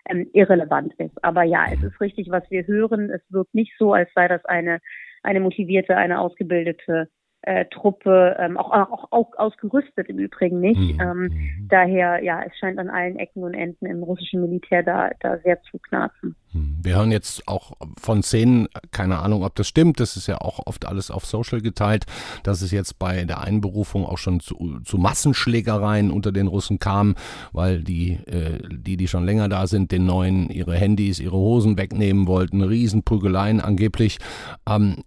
ähm, 0.08 0.28
irrelevant 0.32 0.94
ist. 0.98 1.22
Aber 1.22 1.42
ja, 1.42 1.66
es 1.72 1.82
ist 1.82 2.00
richtig, 2.00 2.30
was 2.30 2.42
wir 2.50 2.66
hören. 2.66 3.10
Es 3.10 3.22
wirkt 3.30 3.54
nicht 3.54 3.72
so, 3.78 3.92
als 3.92 4.10
sei 4.14 4.28
das 4.28 4.44
eine, 4.44 4.80
eine 5.22 5.40
motivierte, 5.40 5.96
eine 5.96 6.20
ausgebildete 6.20 7.08
äh, 7.42 7.66
Truppe, 7.66 8.36
ähm, 8.38 8.56
auch, 8.56 8.70
auch, 8.72 9.12
auch 9.12 9.32
ausgerüstet 9.36 10.08
im 10.08 10.18
Übrigen 10.18 10.60
nicht. 10.60 10.94
Mhm. 10.94 11.00
Ähm, 11.00 11.18
mhm. 11.18 11.68
daher, 11.68 12.22
ja, 12.22 12.42
es 12.42 12.56
scheint 12.58 12.78
an 12.78 12.90
allen 12.90 13.16
Ecken 13.16 13.44
und 13.44 13.54
Enden 13.54 13.86
im 13.86 14.02
russischen 14.02 14.40
Militär 14.40 14.82
da, 14.82 15.10
da 15.20 15.38
sehr 15.38 15.60
zu 15.62 15.78
knarzen. 15.78 16.34
Hm. 16.52 16.78
Wir 16.82 16.96
hören 16.96 17.12
jetzt 17.12 17.46
auch 17.46 17.72
von 18.00 18.22
Szenen, 18.22 18.68
keine 18.90 19.18
Ahnung, 19.18 19.44
ob 19.44 19.54
das 19.54 19.68
stimmt, 19.68 20.00
das 20.00 20.16
ist 20.16 20.28
ja 20.28 20.40
auch 20.40 20.60
oft 20.66 20.86
alles 20.86 21.10
auf 21.10 21.26
Social 21.26 21.60
geteilt, 21.60 22.06
dass 22.42 22.62
es 22.62 22.70
jetzt 22.70 22.98
bei 22.98 23.24
der 23.24 23.42
Einberufung 23.42 24.06
auch 24.06 24.16
schon 24.16 24.40
zu, 24.40 24.80
zu 24.84 24.96
Massenschlägereien 24.96 26.10
unter 26.10 26.32
den 26.32 26.46
Russen 26.46 26.78
kam, 26.78 27.16
weil 27.52 27.82
die, 27.82 28.12
äh, 28.26 28.60
die, 28.70 28.96
die 28.96 29.08
schon 29.08 29.26
länger 29.26 29.50
da 29.50 29.66
sind, 29.66 29.92
den 29.92 30.06
neuen 30.06 30.48
ihre 30.48 30.74
Handys, 30.76 31.20
ihre 31.20 31.36
Hosen 31.36 31.76
wegnehmen 31.76 32.26
wollten, 32.26 32.62
Riesenprügeleien 32.62 33.60
angeblich. 33.60 34.18
Ähm, 34.66 35.04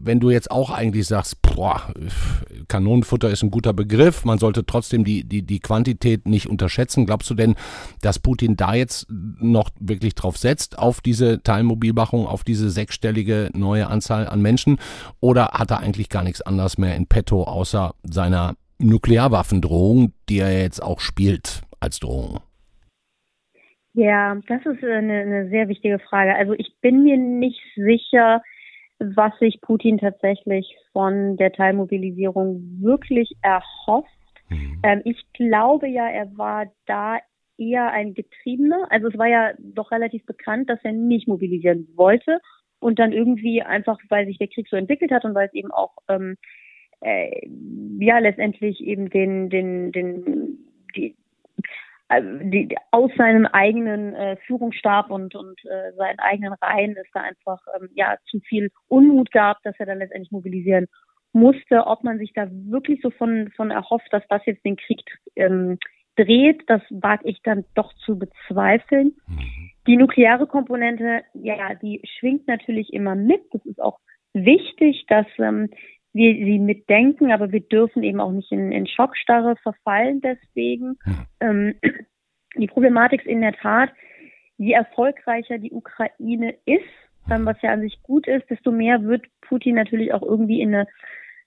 wenn 0.00 0.20
du 0.20 0.30
jetzt 0.30 0.50
auch 0.50 0.70
eigentlich 0.70 1.06
sagst, 1.06 1.42
boah, 1.42 1.92
Kanonenfutter 2.68 3.28
ist 3.28 3.42
ein 3.42 3.50
guter 3.50 3.74
Begriff, 3.74 4.24
man 4.24 4.38
sollte 4.38 4.64
trotzdem 4.64 5.04
die, 5.04 5.24
die, 5.24 5.42
die 5.42 5.60
Quantität 5.60 6.26
nicht 6.26 6.48
unterschätzen, 6.48 7.04
glaubst 7.04 7.28
du 7.28 7.34
denn, 7.34 7.54
dass 8.00 8.18
Putin 8.18 8.56
da 8.56 8.74
jetzt 8.74 9.06
noch 9.10 9.68
wirklich 9.78 10.14
drauf 10.14 10.38
setzt? 10.38 10.53
Setzt 10.54 10.78
auf 10.78 11.00
diese 11.00 11.42
Teilmobilmachung, 11.42 12.26
auf 12.26 12.44
diese 12.44 12.70
sechsstellige 12.70 13.50
neue 13.54 13.88
Anzahl 13.88 14.28
an 14.28 14.40
Menschen? 14.40 14.78
Oder 15.20 15.48
hat 15.52 15.70
er 15.70 15.80
eigentlich 15.80 16.08
gar 16.08 16.22
nichts 16.22 16.42
anderes 16.42 16.78
mehr 16.78 16.96
in 16.96 17.06
petto, 17.06 17.44
außer 17.44 17.94
seiner 18.02 18.54
Nuklearwaffendrohung, 18.78 20.12
die 20.28 20.38
er 20.38 20.60
jetzt 20.60 20.82
auch 20.82 21.00
spielt? 21.00 21.62
als 21.84 22.00
Drohung? 22.00 22.40
Ja, 23.92 24.34
das 24.48 24.66
ist 24.66 24.82
eine, 24.82 25.20
eine 25.20 25.48
sehr 25.50 25.68
wichtige 25.68 26.00
Frage. 26.00 26.34
Also 26.34 26.54
ich 26.54 26.74
bin 26.80 27.04
mir 27.04 27.16
nicht 27.16 27.60
sicher, 27.76 28.42
was 28.98 29.38
sich 29.38 29.60
Putin 29.60 29.98
tatsächlich 29.98 30.74
von 30.92 31.36
der 31.36 31.52
Teilmobilisierung 31.52 32.80
wirklich 32.80 33.36
erhofft. 33.42 34.08
Mhm. 34.48 34.80
Ähm, 34.82 35.02
ich 35.04 35.22
glaube 35.34 35.86
ja, 35.86 36.08
er 36.08 36.36
war 36.36 36.66
da 36.86 37.18
eher 37.58 37.90
ein 37.90 38.14
Getriebener. 38.14 38.86
Also 38.90 39.08
es 39.08 39.18
war 39.18 39.28
ja 39.28 39.52
doch 39.58 39.90
relativ 39.90 40.24
bekannt, 40.26 40.68
dass 40.70 40.78
er 40.82 40.92
nicht 40.92 41.28
mobilisieren 41.28 41.88
wollte 41.94 42.40
und 42.80 42.98
dann 42.98 43.12
irgendwie 43.12 43.62
einfach, 43.62 43.98
weil 44.08 44.26
sich 44.26 44.38
der 44.38 44.48
Krieg 44.48 44.68
so 44.68 44.76
entwickelt 44.76 45.10
hat 45.10 45.24
und 45.24 45.34
weil 45.34 45.46
es 45.46 45.54
eben 45.54 45.70
auch 45.70 45.96
ähm, 46.08 46.36
äh, 47.00 47.48
ja 47.98 48.18
letztendlich 48.18 48.80
eben 48.80 49.08
den 49.10 49.50
den 49.50 49.92
den 49.92 50.58
die, 50.94 51.16
also 52.08 52.28
die, 52.42 52.76
aus 52.90 53.10
seinem 53.16 53.46
eigenen 53.46 54.14
äh, 54.14 54.36
Führungsstab 54.46 55.10
und 55.10 55.34
und 55.34 55.58
äh, 55.64 55.92
seinen 55.96 56.18
eigenen 56.18 56.52
Reihen 56.54 56.96
ist 56.96 57.10
da 57.14 57.22
einfach 57.22 57.60
ähm, 57.78 57.88
ja 57.94 58.16
zu 58.26 58.40
viel 58.40 58.70
Unmut 58.88 59.30
gab, 59.32 59.62
dass 59.62 59.74
er 59.78 59.86
dann 59.86 59.98
letztendlich 59.98 60.30
mobilisieren 60.30 60.86
musste. 61.32 61.86
Ob 61.86 62.04
man 62.04 62.18
sich 62.18 62.32
da 62.34 62.48
wirklich 62.50 63.00
so 63.02 63.10
von 63.10 63.50
von 63.56 63.70
erhofft, 63.70 64.08
dass 64.12 64.22
das 64.28 64.44
jetzt 64.46 64.64
den 64.64 64.76
Krieg 64.76 65.02
ähm, 65.36 65.78
dreht, 66.16 66.62
das 66.66 66.82
wage 66.90 67.28
ich 67.28 67.40
dann 67.42 67.64
doch 67.74 67.92
zu 68.04 68.18
bezweifeln. 68.18 69.14
Mhm. 69.26 69.70
Die 69.86 69.96
nukleare 69.96 70.46
Komponente, 70.46 71.22
ja, 71.34 71.74
die 71.74 72.00
schwingt 72.18 72.46
natürlich 72.48 72.92
immer 72.92 73.14
mit. 73.14 73.42
Das 73.52 73.64
ist 73.66 73.80
auch 73.80 73.98
wichtig, 74.32 75.04
dass 75.08 75.26
ähm, 75.38 75.70
wir 76.12 76.34
sie 76.34 76.58
mitdenken, 76.58 77.32
aber 77.32 77.52
wir 77.52 77.60
dürfen 77.60 78.02
eben 78.02 78.20
auch 78.20 78.30
nicht 78.30 78.50
in, 78.52 78.72
in 78.72 78.86
Schockstarre 78.86 79.56
verfallen 79.56 80.20
deswegen. 80.20 80.96
Hm. 81.02 81.14
Ähm, 81.40 81.74
die 82.56 82.68
Problematik 82.68 83.22
ist 83.22 83.26
in 83.26 83.40
der 83.40 83.54
Tat, 83.54 83.90
je 84.56 84.72
erfolgreicher 84.72 85.58
die 85.58 85.72
Ukraine 85.72 86.54
ist, 86.64 86.84
ähm, 87.30 87.44
was 87.46 87.60
ja 87.62 87.70
an 87.70 87.80
sich 87.80 88.02
gut 88.02 88.28
ist, 88.28 88.48
desto 88.48 88.70
mehr 88.70 89.02
wird 89.02 89.26
Putin 89.40 89.74
natürlich 89.74 90.12
auch 90.12 90.22
irgendwie 90.22 90.60
in 90.60 90.74
eine 90.74 90.86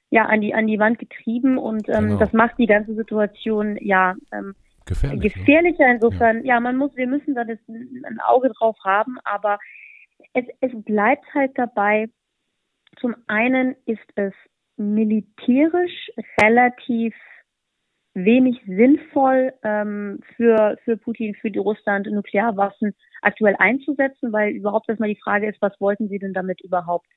ja 0.10 0.26
an 0.26 0.42
die 0.42 0.54
an 0.54 0.68
die 0.68 0.80
Wand 0.80 1.00
getrieben 1.00 1.58
und 1.58 1.90
ähm, 1.90 2.08
genau. 2.08 2.20
das 2.20 2.34
macht 2.34 2.58
die 2.58 2.68
ganze 2.68 2.96
Situation 2.96 3.78
ja 3.82 4.16
ähm, 4.32 4.56
Gefährlich, 4.88 5.22
ne? 5.22 5.30
gefährlicher. 5.30 5.92
Insofern, 5.92 6.38
ja. 6.38 6.56
ja, 6.56 6.60
man 6.60 6.78
muss, 6.78 6.96
wir 6.96 7.08
müssen 7.08 7.36
da 7.36 7.44
das, 7.44 7.60
ein 7.68 8.20
Auge 8.26 8.50
drauf 8.58 8.78
haben, 8.84 9.18
aber 9.24 9.60
es, 10.34 10.46
es 10.62 10.72
bleibt 10.84 11.26
halt 11.34 11.52
dabei. 11.56 12.08
Zum 13.00 13.16
einen 13.28 13.76
ist 13.86 14.08
es 14.16 14.34
militärisch 14.78 16.10
relativ 16.42 17.14
wenig 18.14 18.60
sinnvoll 18.66 19.54
ähm, 19.64 20.20
für, 20.36 20.78
für 20.84 20.98
Putin, 20.98 21.36
für 21.36 21.52
die 21.52 21.60
Russland 21.60 22.08
Nuklearwaffen 22.08 22.96
aktuell 23.22 23.56
einzusetzen, 23.60 24.32
weil 24.32 24.54
überhaupt 24.54 24.90
erstmal 24.90 25.10
die 25.10 25.22
Frage 25.22 25.48
ist, 25.48 25.62
was 25.62 25.80
wollten 25.80 26.08
sie 26.10 26.18
denn 26.18 26.34
damit 26.34 26.62
überhaupt 26.62 27.08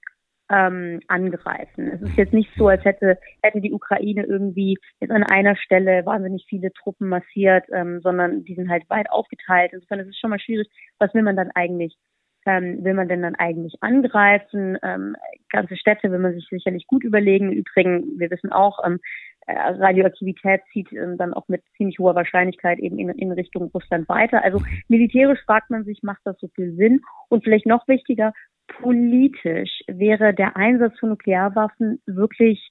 ähm, 0.50 1.00
angreifen? 1.09 1.88
Es 1.88 2.02
ist 2.02 2.16
jetzt 2.16 2.33
nicht 2.33 2.50
so, 2.57 2.69
als 2.69 2.85
hätte, 2.85 3.19
hätte 3.42 3.61
die 3.61 3.73
Ukraine 3.73 4.25
irgendwie 4.25 4.76
jetzt 5.00 5.12
an 5.12 5.23
einer 5.23 5.57
Stelle 5.57 6.04
wahnsinnig 6.04 6.47
viele 6.49 6.73
Truppen 6.73 7.09
massiert, 7.09 7.64
ähm, 7.73 8.00
sondern 8.02 8.45
die 8.45 8.54
sind 8.54 8.69
halt 8.69 8.88
weit 8.90 9.11
aufgeteilt. 9.11 9.73
Insofern 9.73 10.00
ist 10.00 10.09
es 10.09 10.19
schon 10.19 10.30
mal 10.30 10.40
schwierig, 10.40 10.69
was 10.99 11.14
will 11.14 11.23
man 11.23 11.37
dann 11.37 11.50
eigentlich 11.54 11.97
ähm, 12.47 12.83
will 12.85 12.95
man 12.95 13.09
denn 13.09 13.23
dann 13.23 13.35
eigentlich 13.35 13.75
angreifen? 13.80 14.78
Ähm, 14.83 15.16
ganze 15.50 15.76
Städte 15.76 16.11
will 16.11 16.19
man 16.19 16.35
sich 16.35 16.47
sicherlich 16.49 16.87
gut 16.87 17.04
überlegen. 17.04 17.52
Übrigens, 17.52 18.07
wir 18.19 18.30
wissen 18.30 18.50
auch, 18.50 18.78
ähm, 18.85 18.99
äh, 19.47 19.52
Radioaktivität 19.52 20.62
zieht 20.73 20.92
ähm, 20.92 21.19
dann 21.19 21.35
auch 21.35 21.49
mit 21.49 21.62
ziemlich 21.76 21.99
hoher 21.99 22.14
Wahrscheinlichkeit 22.14 22.78
eben 22.78 22.99
in, 22.99 23.11
in 23.11 23.33
Richtung 23.33 23.71
Russland 23.75 24.09
weiter. 24.09 24.42
Also 24.42 24.62
militärisch 24.88 25.40
fragt 25.45 25.71
man 25.71 25.85
sich, 25.85 26.02
macht 26.02 26.21
das 26.25 26.38
so 26.38 26.49
viel 26.54 26.75
Sinn? 26.76 27.00
Und 27.28 27.45
vielleicht 27.45 27.66
noch 27.66 27.87
wichtiger, 27.88 28.33
politisch 28.81 29.81
wäre 29.87 30.35
der 30.35 30.57
Einsatz 30.57 30.99
von 30.99 31.11
Nuklearwaffen 31.11 32.00
wirklich 32.07 32.71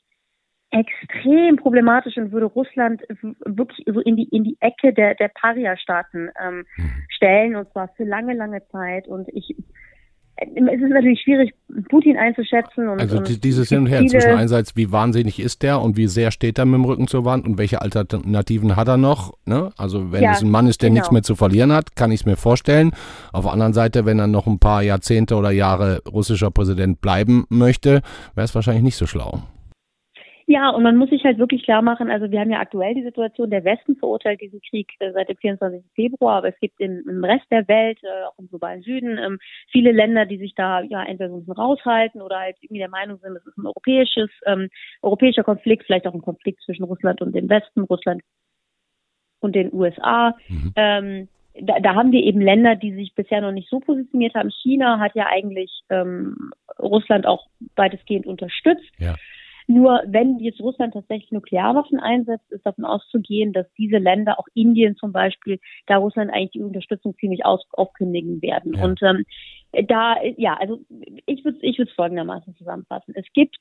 extrem 0.72 1.56
problematisch 1.56 2.18
und 2.18 2.32
würde 2.32 2.46
Russland 2.46 3.02
wirklich 3.46 3.86
so 3.88 4.02
in 4.02 4.16
die 4.16 4.30
in 4.30 4.44
die 4.44 4.58
Ecke 4.60 4.94
der 4.94 5.16
der 5.16 5.30
Paria-Staaten 5.30 6.30
ähm, 6.40 6.66
mhm. 6.78 6.92
stellen 7.10 7.56
und 7.56 7.72
zwar 7.72 7.90
für 7.96 8.04
lange 8.04 8.36
lange 8.36 8.66
Zeit 8.68 9.08
und 9.08 9.28
ich 9.30 9.56
es 10.42 10.82
ist 10.82 10.90
natürlich 10.90 11.22
schwierig, 11.22 11.54
Putin 11.90 12.18
einzuschätzen. 12.18 12.88
Und, 12.88 13.02
also 13.02 13.18
und 13.18 13.44
dieses 13.44 13.70
Hin 13.70 13.80
und 13.80 13.86
Her 13.88 14.06
zwischen 14.06 14.32
einerseits, 14.32 14.76
wie 14.76 14.92
wahnsinnig 14.92 15.40
ist 15.40 15.64
der 15.64 15.82
und 15.82 15.98
wie 15.98 16.08
sehr 16.08 16.32
steht 16.32 16.58
er 16.58 16.66
mit 16.66 16.76
dem 16.76 16.86
Rücken 16.86 17.08
zur 17.08 17.26
Wand 17.26 17.46
und 17.46 17.58
welche 17.58 17.82
Alternativen 17.82 18.76
hat 18.76 18.88
er 18.88 18.98
noch. 18.98 19.34
Ne? 19.46 19.72
Also 19.78 20.12
wenn 20.12 20.24
ja, 20.24 20.32
es 20.32 20.42
ein 20.42 20.50
Mann 20.50 20.68
ist, 20.68 20.82
der 20.82 20.90
genau. 20.90 21.00
nichts 21.00 21.12
mehr 21.12 21.24
zu 21.24 21.36
verlieren 21.36 21.74
hat, 21.74 21.96
kann 21.96 22.12
ich 22.12 22.22
es 22.22 22.26
mir 22.26 22.38
vorstellen. 22.38 22.92
Auf 23.34 23.44
der 23.44 23.54
anderen 23.54 23.74
Seite, 23.74 24.06
wenn 24.06 24.20
er 24.20 24.28
noch 24.28 24.48
ein 24.48 24.60
paar 24.60 24.82
Jahrzehnte 24.82 25.36
oder 25.36 25.52
Jahre 25.52 26.02
russischer 26.10 26.52
Präsident 26.52 27.02
bleiben 27.02 27.46
möchte, 27.50 28.02
wäre 28.36 28.46
es 28.46 28.56
wahrscheinlich 28.56 28.84
nicht 28.84 28.98
so 28.98 29.08
schlau. 29.08 29.42
Ja, 30.52 30.72
und 30.72 30.82
man 30.82 30.98
muss 30.98 31.12
sich 31.12 31.24
halt 31.26 31.38
wirklich 31.38 31.62
klar 31.62 31.84
machen, 31.84 32.10
also 32.10 32.32
wir 32.32 32.40
haben 32.40 32.50
ja 32.50 32.60
aktuell 32.60 32.96
die 32.96 33.04
Situation, 33.04 33.52
der 33.52 33.64
Westen 33.64 33.96
verurteilt 33.98 34.42
diesen 34.42 34.60
Krieg 34.62 34.92
äh, 34.98 35.12
seit 35.12 35.30
dem 35.30 35.38
24. 35.38 35.84
Februar, 35.94 36.38
aber 36.38 36.48
es 36.48 36.60
gibt 36.60 36.80
im, 36.80 37.04
im 37.08 37.24
Rest 37.24 37.46
der 37.52 37.68
Welt, 37.68 38.00
äh, 38.02 38.26
auch 38.26 38.40
im 38.40 38.50
globalen 38.50 38.82
Süden, 38.82 39.20
ähm, 39.20 39.38
viele 39.72 39.92
Länder, 39.92 40.26
die 40.26 40.40
sich 40.40 40.56
da 40.56 40.82
ja 40.82 41.04
entweder 41.04 41.30
so 41.30 41.36
ein 41.36 41.42
bisschen 41.42 41.54
raushalten 41.54 42.24
oder 42.24 42.40
halt 42.40 42.58
irgendwie 42.62 42.80
der 42.80 42.90
Meinung 42.90 43.20
sind, 43.20 43.36
es 43.36 43.46
ist 43.46 43.60
ein 43.60 43.68
europäisches, 43.68 44.32
ähm, 44.48 44.70
europäischer 45.04 45.44
Konflikt, 45.44 45.84
vielleicht 45.86 46.08
auch 46.08 46.16
ein 46.16 46.24
Konflikt 46.24 46.64
zwischen 46.64 46.86
Russland 46.86 47.22
und 47.22 47.36
dem 47.36 47.48
Westen, 47.48 47.82
Russland 47.82 48.24
und 49.42 49.56
den 49.56 49.72
USA. 49.72 50.36
Mhm. 50.48 50.74
Ähm, 50.76 51.28
da, 51.62 51.80
da 51.80 51.94
haben 51.94 52.12
wir 52.12 52.24
eben 52.24 52.42
Länder, 52.42 52.76
die 52.76 52.96
sich 52.96 53.14
bisher 53.14 53.42
noch 53.42 53.52
nicht 53.52 53.70
so 53.70 53.82
positioniert 53.82 54.34
haben. 54.34 54.50
China 54.50 54.98
hat 54.98 55.14
ja 55.14 55.28
eigentlich 55.28 55.84
ähm, 55.92 56.50
Russland 56.80 57.28
auch 57.28 57.46
weitestgehend 57.76 58.26
unterstützt. 58.26 58.90
Ja. 58.98 59.14
Nur 59.70 60.02
wenn 60.08 60.40
jetzt 60.40 60.60
Russland 60.62 60.96
tatsächlich 60.96 61.32
Nuklearwaffen 61.32 62.00
einsetzt, 62.00 62.52
ist 62.52 62.66
davon 62.66 62.86
auszugehen, 62.86 63.54
dass 63.54 63.72
diese 63.78 64.00
Länder, 64.00 64.40
auch 64.40 64.48
Indien 64.56 64.96
zum 64.96 65.12
Beispiel, 65.12 65.60
da 65.86 65.98
Russland 65.98 66.32
eigentlich 66.34 66.54
die 66.54 66.64
Unterstützung 66.64 67.16
ziemlich 67.20 67.46
aus, 67.46 67.64
aufkündigen 67.74 68.42
werden. 68.42 68.74
Ja. 68.74 68.84
Und 68.84 69.00
ähm, 69.04 69.26
da, 69.88 70.16
ja, 70.38 70.56
also 70.56 70.80
ich 71.28 71.46
würde 71.46 71.60
ich 71.62 71.78
würde 71.78 71.92
es 71.92 71.96
folgendermaßen 71.96 72.56
zusammenfassen. 72.56 73.14
Es 73.16 73.28
gibt 73.36 73.60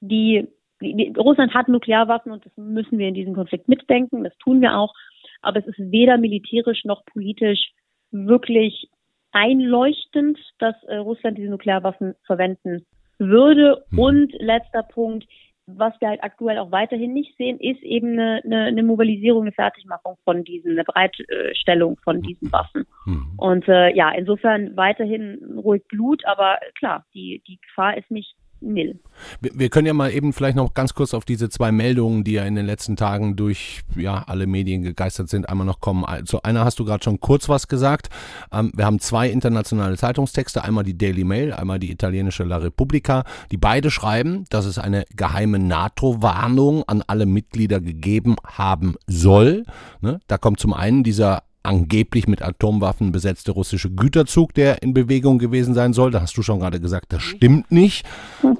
die, 0.00 0.48
die, 0.80 1.12
Russland 1.18 1.52
hat 1.52 1.68
Nuklearwaffen 1.68 2.32
und 2.32 2.46
das 2.46 2.56
müssen 2.56 2.96
wir 2.96 3.08
in 3.08 3.14
diesem 3.14 3.34
Konflikt 3.34 3.68
mitdenken, 3.68 4.24
das 4.24 4.36
tun 4.38 4.62
wir 4.62 4.78
auch. 4.78 4.94
Aber 5.42 5.58
es 5.58 5.66
ist 5.66 5.78
weder 5.78 6.16
militärisch 6.16 6.86
noch 6.86 7.04
politisch 7.04 7.72
wirklich 8.10 8.88
einleuchtend, 9.32 10.38
dass 10.60 10.82
äh, 10.84 10.96
Russland 10.96 11.36
diese 11.36 11.50
Nuklearwaffen 11.50 12.14
verwenden 12.24 12.86
würde. 13.18 13.84
Mhm. 13.90 13.98
Und 13.98 14.32
letzter 14.38 14.82
Punkt, 14.82 15.26
was 15.66 15.92
wir 16.00 16.08
halt 16.08 16.22
aktuell 16.22 16.58
auch 16.58 16.70
weiterhin 16.70 17.12
nicht 17.12 17.36
sehen, 17.36 17.58
ist 17.58 17.82
eben 17.82 18.12
eine, 18.12 18.40
eine, 18.44 18.64
eine 18.66 18.82
Mobilisierung, 18.82 19.42
eine 19.42 19.52
Fertigmachung 19.52 20.16
von 20.24 20.44
diesen, 20.44 20.72
eine 20.72 20.84
Bereitstellung 20.84 21.98
von 22.04 22.22
diesen 22.22 22.52
Waffen. 22.52 22.86
Mhm. 23.04 23.32
Und 23.36 23.68
äh, 23.68 23.94
ja, 23.94 24.10
insofern 24.10 24.76
weiterhin 24.76 25.58
ruhig 25.58 25.82
Blut, 25.88 26.24
aber 26.24 26.58
klar, 26.78 27.04
die, 27.14 27.42
die 27.46 27.58
Gefahr 27.60 27.96
ist 27.96 28.10
nicht 28.10 28.36
nil. 28.60 29.00
Wir, 29.40 29.70
können 29.70 29.86
ja 29.86 29.94
mal 29.94 30.12
eben 30.12 30.32
vielleicht 30.32 30.56
noch 30.56 30.74
ganz 30.74 30.94
kurz 30.94 31.14
auf 31.14 31.24
diese 31.24 31.48
zwei 31.48 31.72
Meldungen, 31.72 32.24
die 32.24 32.32
ja 32.32 32.44
in 32.44 32.54
den 32.54 32.66
letzten 32.66 32.96
Tagen 32.96 33.36
durch 33.36 33.80
ja, 33.94 34.24
alle 34.26 34.46
Medien 34.46 34.82
gegeistert 34.82 35.28
sind, 35.28 35.48
einmal 35.48 35.66
noch 35.66 35.80
kommen. 35.80 36.04
Zu 36.04 36.10
also 36.10 36.42
einer 36.42 36.64
hast 36.64 36.78
du 36.78 36.84
gerade 36.84 37.02
schon 37.02 37.20
kurz 37.20 37.48
was 37.48 37.68
gesagt. 37.68 38.08
Ähm, 38.52 38.72
wir 38.74 38.84
haben 38.84 38.98
zwei 38.98 39.30
internationale 39.30 39.96
Zeitungstexte, 39.96 40.64
einmal 40.64 40.84
die 40.84 40.96
Daily 40.96 41.24
Mail, 41.24 41.52
einmal 41.52 41.78
die 41.78 41.90
italienische 41.90 42.44
La 42.44 42.58
Repubblica, 42.58 43.24
die 43.50 43.56
beide 43.56 43.90
schreiben, 43.90 44.44
dass 44.50 44.66
es 44.66 44.78
eine 44.78 45.04
geheime 45.14 45.58
NATO-Warnung 45.58 46.84
an 46.86 47.02
alle 47.06 47.26
Mitglieder 47.26 47.80
gegeben 47.80 48.36
haben 48.44 48.96
soll. 49.06 49.64
Ne? 50.00 50.20
Da 50.26 50.38
kommt 50.38 50.60
zum 50.60 50.72
einen 50.72 51.04
dieser 51.04 51.42
angeblich 51.66 52.26
mit 52.28 52.42
Atomwaffen 52.42 53.12
besetzte 53.12 53.52
russische 53.52 53.90
Güterzug, 53.90 54.54
der 54.54 54.82
in 54.82 54.94
Bewegung 54.94 55.38
gewesen 55.38 55.74
sein 55.74 55.92
soll. 55.92 56.10
Da 56.10 56.20
hast 56.20 56.36
du 56.36 56.42
schon 56.42 56.60
gerade 56.60 56.80
gesagt, 56.80 57.12
das 57.12 57.22
stimmt 57.22 57.70
nicht. 57.70 58.06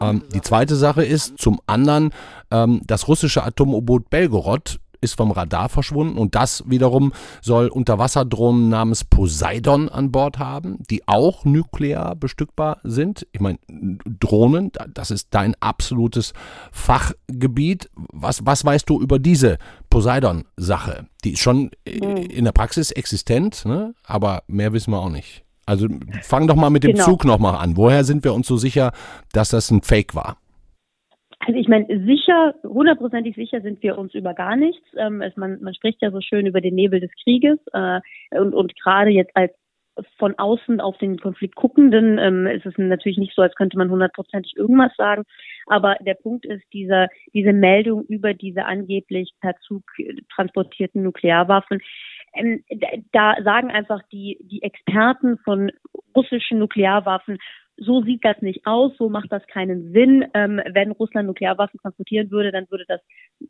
Ähm, 0.01 0.23
die 0.35 0.41
zweite 0.41 0.77
Sache 0.77 1.05
ist 1.05 1.39
zum 1.39 1.61
anderen, 1.67 2.11
ähm, 2.51 2.81
das 2.87 3.09
russische 3.09 3.43
Atom-U-Boot 3.43 4.11
Belgorod 4.11 4.79
ist 5.00 5.17
vom 5.17 5.31
Radar 5.31 5.69
verschwunden 5.69 6.19
und 6.19 6.35
das 6.35 6.65
wiederum 6.67 7.12
soll 7.41 7.69
Unterwasserdrohnen 7.69 8.69
namens 8.69 9.05
Poseidon 9.05 9.88
an 9.88 10.12
Bord 10.12 10.38
haben, 10.38 10.79
die 10.91 11.07
auch 11.07 11.45
nuklear 11.45 12.17
bestückbar 12.17 12.79
sind. 12.85 13.26
Ich 13.33 13.41
meine, 13.41 13.59
Drohnen, 13.69 14.73
das 14.93 15.11
ist 15.11 15.29
dein 15.31 15.55
absolutes 15.61 16.33
Fachgebiet. 16.73 17.91
Was, 17.95 18.45
was 18.45 18.65
weißt 18.65 18.88
du 18.88 19.00
über 19.00 19.19
diese 19.19 19.59
Poseidon-Sache? 19.91 21.07
Die 21.25 21.33
ist 21.33 21.41
schon 21.41 21.71
hm. 21.88 22.17
in 22.17 22.45
der 22.45 22.53
Praxis 22.53 22.91
existent, 22.91 23.65
ne? 23.65 23.95
aber 24.05 24.43
mehr 24.47 24.73
wissen 24.73 24.91
wir 24.91 25.00
auch 25.00 25.11
nicht. 25.11 25.45
Also 25.67 25.88
fang 26.23 26.47
doch 26.47 26.55
mal 26.55 26.71
mit 26.71 26.85
dem 26.85 26.93
genau. 26.93 27.05
Zug 27.05 27.25
nochmal 27.25 27.57
an. 27.57 27.76
Woher 27.76 28.05
sind 28.05 28.23
wir 28.23 28.33
uns 28.35 28.47
so 28.47 28.57
sicher, 28.57 28.93
dass 29.33 29.49
das 29.49 29.71
ein 29.71 29.83
Fake 29.83 30.15
war? 30.15 30.37
Also 31.40 31.59
ich 31.59 31.69
meine, 31.69 31.87
sicher, 32.05 32.55
hundertprozentig 32.64 33.37
sicher 33.37 33.61
sind 33.61 33.83
wir 33.83 33.99
uns 33.99 34.14
über 34.14 34.35
gar 34.35 34.57
nichts. 34.57 34.87
Ähm, 34.97 35.21
es, 35.21 35.37
man, 35.37 35.61
man 35.62 35.75
spricht 35.75 36.02
ja 36.02 36.11
so 36.11 36.21
schön 36.21 36.47
über 36.47 36.61
den 36.61 36.75
Nebel 36.75 37.00
des 37.00 37.11
Krieges 37.23 37.59
äh, 37.73 38.00
und, 38.31 38.55
und 38.55 38.75
gerade 38.81 39.11
jetzt 39.11 39.37
als 39.37 39.52
von 40.19 40.38
außen 40.38 40.81
auf 40.81 40.99
den 40.99 41.19
Konflikt 41.19 41.57
guckenden 41.57 42.19
ähm, 42.19 42.47
ist 42.47 42.66
es 42.66 42.75
natürlich 42.76 43.19
nicht 43.19 43.35
so, 43.35 43.43
als 43.43 43.55
könnte 43.55 43.78
man 43.78 43.90
hundertprozentig 43.90 44.57
irgendwas 44.57 44.95
sagen. 44.97 45.25
Aber 45.66 45.97
der 46.00 46.14
Punkt 46.14 46.45
ist, 46.45 46.64
dieser, 46.73 47.09
diese 47.33 47.52
Meldung 47.52 48.05
über 48.05 48.35
diese 48.35 48.66
angeblich 48.66 49.33
per 49.40 49.57
Zug 49.61 49.83
transportierten 50.35 51.02
Nuklearwaffen, 51.02 51.81
ähm, 52.35 52.62
da 53.12 53.37
sagen 53.43 53.71
einfach 53.71 54.02
die, 54.12 54.38
die 54.43 54.62
Experten 54.62 55.38
von 55.38 55.73
russischen 56.14 56.59
Nuklearwaffen, 56.59 57.38
so 57.78 58.02
sieht 58.02 58.25
das 58.25 58.40
nicht 58.40 58.66
aus, 58.66 58.92
so 58.97 59.09
macht 59.09 59.30
das 59.30 59.47
keinen 59.47 59.92
Sinn. 59.92 60.25
Ähm, 60.35 60.61
wenn 60.73 60.92
Russland 60.92 61.26
Nuklearwaffen 61.26 61.78
transportieren 61.80 62.30
würde, 62.30 62.52
dann 62.52 62.71
würde 62.71 62.85
das, 62.88 63.00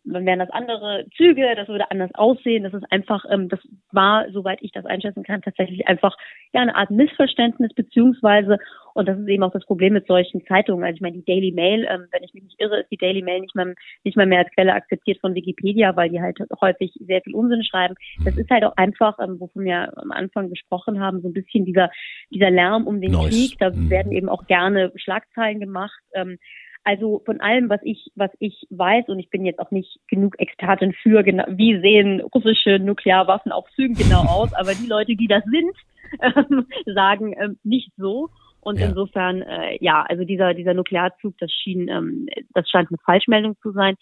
dann 0.05 0.27
wären 0.27 0.41
das 0.41 0.51
andere 0.51 1.07
Züge, 1.17 1.55
das 1.55 1.69
würde 1.69 1.91
anders 1.91 2.11
aussehen. 2.15 2.65
Das 2.65 2.75
ist 2.75 2.91
einfach, 2.91 3.25
ähm, 3.31 3.49
das 3.49 3.61
war, 3.93 4.31
soweit 4.33 4.59
ich 4.63 4.73
das 4.73 4.85
einschätzen 4.85 5.23
kann, 5.23 5.43
tatsächlich 5.43 5.87
einfach 5.87 6.17
ja 6.53 6.61
eine 6.61 6.75
Art 6.75 6.91
Missverständnis 6.91 7.73
beziehungsweise 7.75 8.59
und 8.97 9.07
das 9.07 9.19
ist 9.19 9.29
eben 9.29 9.43
auch 9.43 9.53
das 9.53 9.67
Problem 9.67 9.93
mit 9.93 10.07
solchen 10.07 10.45
Zeitungen. 10.47 10.83
Also 10.83 10.97
ich 10.97 11.01
meine, 11.03 11.19
die 11.19 11.25
Daily 11.25 11.53
Mail, 11.53 11.87
ähm, 11.89 12.07
wenn 12.11 12.23
ich 12.23 12.33
mich 12.33 12.45
nicht 12.45 12.61
irre, 12.61 12.81
ist 12.81 12.91
die 12.91 12.97
Daily 12.97 13.21
Mail 13.21 13.41
nicht 13.41 13.55
mal 13.55 13.75
nicht 14.05 14.17
mal 14.17 14.27
mehr 14.27 14.39
als 14.39 14.51
Quelle 14.53 14.73
akzeptiert 14.73 15.19
von 15.21 15.35
Wikipedia, 15.35 15.95
weil 15.97 16.09
die 16.09 16.21
halt 16.21 16.39
häufig 16.61 16.93
sehr 17.01 17.21
viel 17.21 17.35
Unsinn 17.35 17.63
schreiben. 17.63 17.95
Das 18.25 18.35
mhm. 18.35 18.41
ist 18.41 18.51
halt 18.51 18.65
auch 18.65 18.77
einfach, 18.77 19.19
ähm, 19.19 19.39
wovon 19.39 19.65
wir 19.65 19.93
am 19.99 20.13
Anfang 20.13 20.49
gesprochen 20.49 20.99
haben, 20.99 21.21
so 21.21 21.29
ein 21.29 21.35
bisschen 21.35 21.67
dieser 21.67 21.91
dieser 22.31 22.51
Lärm 22.51 22.87
um 22.87 23.03
den 23.03 23.13
nice. 23.13 23.29
Krieg. 23.29 23.59
Da 23.59 23.71
mhm. 23.71 23.91
werden 23.91 24.13
eben 24.13 24.31
auch 24.31 24.47
gerne 24.47 24.93
Schlagzeilen 24.97 25.61
gemacht. 25.61 26.01
Ähm, 26.15 26.39
also 26.87 27.21
von 27.27 27.41
allem, 27.41 27.69
was 27.69 27.81
ich, 27.83 28.13
was 28.15 28.31
ich 28.39 28.65
weiß, 28.71 29.09
und 29.09 29.19
ich 29.19 29.29
bin 29.29 29.45
jetzt 29.45 29.59
auch 29.59 29.73
nicht 29.73 29.99
genug 30.09 30.39
Expertin 30.39 30.95
für, 31.03 31.25
genau, 31.25 31.45
wie 31.49 31.81
sehen 31.81 32.21
russische 32.21 32.79
Nuklearwaffen 32.79 33.51
auf 33.51 33.69
Zügen 33.75 33.95
genau 33.95 34.21
aus, 34.29 34.55
aber 34.55 34.73
die 34.73 34.87
Leute, 34.87 35.17
die 35.17 35.27
das 35.27 35.43
sind, 35.45 35.77
ähm, 36.51 36.67
sagen 36.95 37.35
ähm, 37.39 37.59
nicht 37.65 37.91
so. 37.97 38.31
Und 38.67 38.81
ja. 38.81 38.87
insofern, 38.87 39.43
äh, 39.43 39.79
ja, 39.81 40.03
also 40.03 40.25
dieser, 40.25 40.53
dieser 40.53 40.75
Nuklearzug, 40.75 41.39
das 41.39 41.53
schien, 41.53 41.87
ähm, 41.89 42.27
das 42.53 42.69
scheint 42.69 42.89
eine 42.89 42.99
Falschmeldung 43.05 43.57
zu 43.63 43.71
sein. 43.71 43.95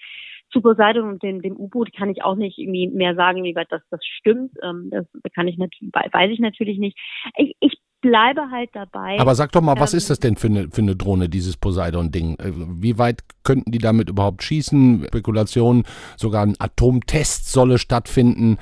Zu 0.51 0.63
Poseidon 0.63 1.07
und 1.07 1.23
dem, 1.23 1.43
dem 1.43 1.55
U-Boot 1.55 1.93
kann 1.93 2.09
ich 2.09 2.23
auch 2.23 2.35
nicht 2.35 2.57
irgendwie 2.57 2.89
mehr 2.89 3.15
sagen, 3.15 3.45
wie 3.45 3.55
weit 3.55 3.71
das, 3.71 3.83
das 3.91 4.01
stimmt. 4.03 4.53
Ähm, 4.63 4.89
das 4.91 5.07
kann 5.35 5.49
ich 5.49 5.59
natürlich, 5.59 5.93
weiß 5.93 6.31
ich 6.31 6.39
natürlich 6.39 6.79
nicht. 6.79 6.99
Ich, 7.37 7.55
ich 7.61 7.75
bleibe 8.05 8.51
halt 8.51 8.71
dabei. 8.75 9.19
Aber 9.19 9.35
sag 9.35 9.53
doch 9.53 9.63
mal, 9.63 9.79
was 9.79 9.95
ähm, 9.95 9.97
ist 9.97 10.11
das 10.11 10.21
denn 10.21 10.37
für 10.37 10.49
eine, 10.49 10.69
für 10.71 10.83
eine 10.83 10.95
Drohne, 10.95 11.31
dieses 11.31 11.57
Poseidon-Ding? 11.57 12.35
Äh, 12.39 12.53
wie 12.83 12.99
weit 12.99 13.23
könnten 13.45 13.73
die 13.73 13.79
damit 13.79 14.11
überhaupt 14.11 14.43
schießen? 14.43 15.07
Spekulationen, 15.09 15.85
sogar 16.17 16.43
ein 16.43 16.55
Atomtest 16.59 17.51
solle 17.51 17.79
stattfinden. 17.79 18.59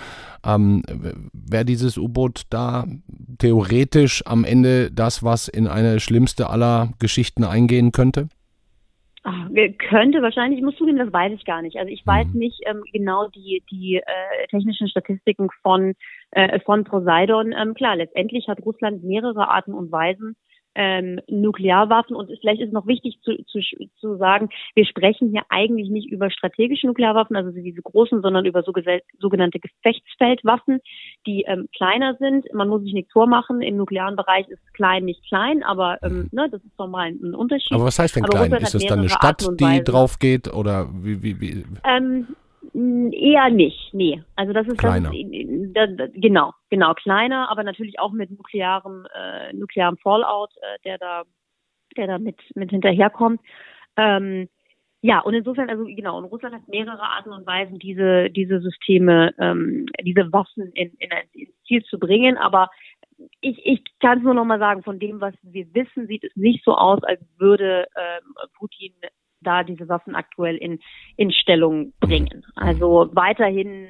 Ähm, 0.46 0.82
Wäre 1.32 1.64
dieses 1.64 1.98
U-Boot 1.98 2.42
da 2.50 2.86
theoretisch 3.38 4.22
am 4.26 4.44
Ende 4.44 4.92
das, 4.92 5.24
was 5.24 5.48
in 5.48 5.66
eine 5.66 5.98
schlimmste 5.98 6.48
aller 6.48 6.92
Geschichten 7.00 7.42
eingehen 7.42 7.90
könnte? 7.90 8.28
Ach, 9.24 9.48
könnte 9.88 10.20
wahrscheinlich, 10.22 10.58
ich 10.58 10.64
muss 10.64 10.76
zugeben, 10.76 10.98
das 10.98 11.12
weiß 11.12 11.32
ich 11.32 11.44
gar 11.44 11.62
nicht. 11.62 11.76
Also 11.76 11.92
ich 11.92 12.04
weiß 12.06 12.28
mhm. 12.32 12.38
nicht 12.38 12.60
ähm, 12.66 12.82
genau 12.92 13.28
die, 13.28 13.62
die 13.70 13.96
äh, 13.96 14.46
technischen 14.50 14.88
Statistiken 14.88 15.48
von, 15.62 15.94
äh, 16.32 16.60
von 16.60 16.84
Poseidon. 16.84 17.52
Ähm, 17.52 17.74
klar, 17.74 17.96
letztendlich 17.96 18.48
hat 18.48 18.64
Russland 18.64 19.04
mehrere 19.04 19.48
Arten 19.48 19.74
und 19.74 19.92
Weisen, 19.92 20.36
ähm, 20.74 21.20
Nuklearwaffen. 21.28 22.16
Und 22.16 22.30
vielleicht 22.40 22.60
ist 22.60 22.72
noch 22.72 22.86
wichtig 22.86 23.18
zu, 23.22 23.36
zu, 23.44 23.60
zu 24.00 24.16
sagen, 24.16 24.48
wir 24.74 24.86
sprechen 24.86 25.30
hier 25.30 25.42
eigentlich 25.48 25.90
nicht 25.90 26.10
über 26.10 26.30
strategische 26.30 26.86
Nuklearwaffen, 26.86 27.36
also 27.36 27.50
diese 27.50 27.82
großen, 27.82 28.22
sondern 28.22 28.46
über 28.46 28.62
so 28.62 28.72
sogenannte 29.18 29.60
Gefechtsfeldwaffen, 29.60 30.80
die 31.26 31.44
ähm, 31.46 31.68
kleiner 31.76 32.16
sind. 32.18 32.46
Man 32.54 32.68
muss 32.68 32.82
sich 32.82 32.94
nichts 32.94 33.12
vormachen. 33.12 33.60
Im 33.60 33.76
nuklearen 33.76 34.16
Bereich 34.16 34.48
ist 34.48 34.74
klein 34.74 35.04
nicht 35.04 35.26
klein, 35.28 35.62
aber 35.62 35.98
ähm, 36.02 36.28
ne, 36.32 36.48
das 36.50 36.64
ist 36.64 36.78
nochmal 36.78 37.08
ein, 37.08 37.34
Unterschied. 37.34 37.72
Aber 37.72 37.84
was 37.84 37.98
heißt 37.98 38.16
denn 38.16 38.24
aber 38.24 38.46
klein? 38.46 38.62
Ist 38.62 38.74
es 38.74 38.86
dann 38.86 39.00
eine 39.00 39.08
Stadt, 39.08 39.46
die 39.60 39.84
drauf 39.84 40.18
geht 40.18 40.52
oder 40.52 40.88
wie? 41.02 41.22
wie, 41.22 41.40
wie? 41.40 41.64
Ähm, 41.84 42.28
Eher 42.74 43.50
nicht, 43.50 43.92
nee. 43.92 44.22
Also 44.34 44.52
das 44.54 44.66
ist, 44.66 44.78
kleiner. 44.78 45.10
Das 45.10 45.16
ist 45.16 45.28
da, 45.72 45.86
da, 45.86 46.06
genau, 46.12 46.52
genau 46.70 46.94
kleiner, 46.94 47.50
aber 47.50 47.62
natürlich 47.62 47.98
auch 47.98 48.12
mit 48.12 48.30
nuklearem 48.30 49.06
äh, 49.14 49.52
nuklearem 49.52 49.96
Fallout, 49.98 50.50
äh, 50.56 50.78
der 50.84 50.98
da 50.98 51.22
der 51.96 52.06
da 52.06 52.18
mit 52.18 52.38
mit 52.54 52.70
hinterherkommt. 52.70 53.40
Ähm, 53.96 54.48
ja, 55.04 55.18
und 55.18 55.34
insofern, 55.34 55.68
also 55.68 55.84
genau, 55.84 56.16
und 56.16 56.26
Russland 56.26 56.54
hat 56.54 56.68
mehrere 56.68 57.02
Arten 57.02 57.32
und 57.32 57.46
Weisen, 57.46 57.78
diese 57.78 58.30
diese 58.30 58.60
Systeme, 58.60 59.34
ähm, 59.38 59.86
diese 60.02 60.32
Waffen 60.32 60.70
in, 60.74 60.92
in 60.98 61.12
ein, 61.12 61.26
Ziel 61.66 61.82
zu 61.84 61.98
bringen. 61.98 62.38
Aber 62.38 62.70
ich, 63.40 63.64
ich 63.64 63.82
kann 64.00 64.18
es 64.18 64.24
nur 64.24 64.34
noch 64.34 64.44
mal 64.44 64.58
sagen, 64.58 64.82
von 64.82 64.98
dem, 64.98 65.20
was 65.20 65.34
wir 65.42 65.66
wissen, 65.74 66.06
sieht 66.06 66.24
es 66.24 66.34
nicht 66.36 66.64
so 66.64 66.74
aus, 66.74 67.02
als 67.02 67.20
würde 67.38 67.86
ähm, 67.96 68.34
Putin 68.56 68.92
da 69.40 69.64
diese 69.64 69.88
Waffen 69.88 70.14
aktuell 70.14 70.56
in, 70.56 70.78
in 71.16 71.32
Stellung 71.32 71.92
bringen. 72.00 72.44
Also 72.54 73.10
weiterhin, 73.12 73.88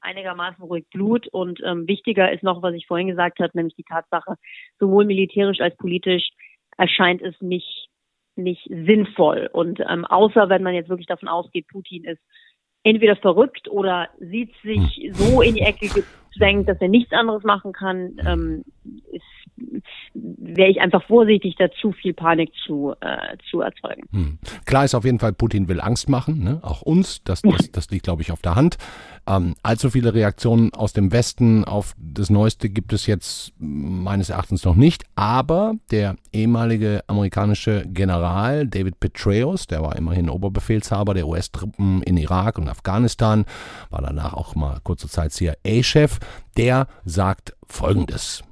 einigermaßen 0.00 0.62
ruhig 0.64 0.86
Blut. 0.92 1.26
Und 1.28 1.60
ähm, 1.64 1.86
wichtiger 1.86 2.32
ist 2.32 2.42
noch, 2.42 2.62
was 2.62 2.74
ich 2.74 2.86
vorhin 2.86 3.08
gesagt 3.08 3.40
habe, 3.40 3.50
nämlich 3.54 3.74
die 3.76 3.84
Tatsache, 3.84 4.34
sowohl 4.78 5.04
militärisch 5.04 5.60
als 5.60 5.76
politisch 5.76 6.30
erscheint 6.76 7.22
es 7.22 7.34
nicht 7.40 7.88
nicht 8.38 8.68
sinnvoll. 8.68 9.50
Und 9.52 9.80
ähm, 9.80 10.04
außer 10.04 10.48
wenn 10.48 10.62
man 10.62 10.74
jetzt 10.74 10.88
wirklich 10.88 11.08
davon 11.08 11.28
ausgeht, 11.28 11.66
Putin 11.68 12.04
ist 12.04 12.22
entweder 12.84 13.16
verrückt 13.16 13.68
oder 13.68 14.08
sieht 14.18 14.54
sich 14.62 15.10
so 15.12 15.42
in 15.42 15.56
die 15.56 15.62
Ecke 15.62 15.88
gezwängt, 15.88 16.68
dass 16.68 16.80
er 16.80 16.88
nichts 16.88 17.12
anderes 17.12 17.42
machen 17.42 17.72
kann, 17.72 18.16
ähm, 18.24 18.64
ist 19.12 19.24
wäre 20.58 20.68
ich 20.68 20.80
einfach 20.82 21.02
vorsichtig, 21.04 21.54
da 21.56 21.70
zu 21.70 21.92
viel 21.92 22.12
Panik 22.12 22.50
zu, 22.66 22.94
äh, 23.00 23.38
zu 23.50 23.62
erzeugen. 23.62 24.02
Hm. 24.12 24.38
Klar 24.66 24.84
ist 24.84 24.94
auf 24.94 25.04
jeden 25.04 25.18
Fall, 25.18 25.32
Putin 25.32 25.68
will 25.68 25.80
Angst 25.80 26.10
machen, 26.10 26.44
ne? 26.44 26.58
auch 26.62 26.82
uns, 26.82 27.22
das, 27.24 27.40
das, 27.40 27.72
das 27.72 27.90
liegt, 27.90 28.04
glaube 28.04 28.20
ich, 28.20 28.32
auf 28.32 28.42
der 28.42 28.56
Hand. 28.56 28.76
Ähm, 29.26 29.54
allzu 29.62 29.90
viele 29.90 30.14
Reaktionen 30.14 30.72
aus 30.74 30.92
dem 30.92 31.12
Westen 31.12 31.64
auf 31.64 31.94
das 31.98 32.30
Neueste 32.30 32.68
gibt 32.68 32.92
es 32.92 33.06
jetzt 33.06 33.52
meines 33.58 34.30
Erachtens 34.30 34.64
noch 34.64 34.74
nicht, 34.74 35.04
aber 35.14 35.74
der 35.90 36.16
ehemalige 36.32 37.04
amerikanische 37.06 37.84
General 37.86 38.66
David 38.66 39.00
Petraeus, 39.00 39.66
der 39.66 39.82
war 39.82 39.96
immerhin 39.96 40.30
Oberbefehlshaber 40.30 41.14
der 41.14 41.28
US-Truppen 41.28 42.02
in 42.02 42.16
Irak 42.16 42.58
und 42.58 42.68
Afghanistan, 42.68 43.44
war 43.90 44.02
danach 44.02 44.32
auch 44.32 44.54
mal 44.54 44.78
kurze 44.82 45.08
Zeit 45.08 45.32
CIA-Chef, 45.32 46.18
der 46.58 46.86
sagt 47.04 47.54
Folgendes. 47.70 48.42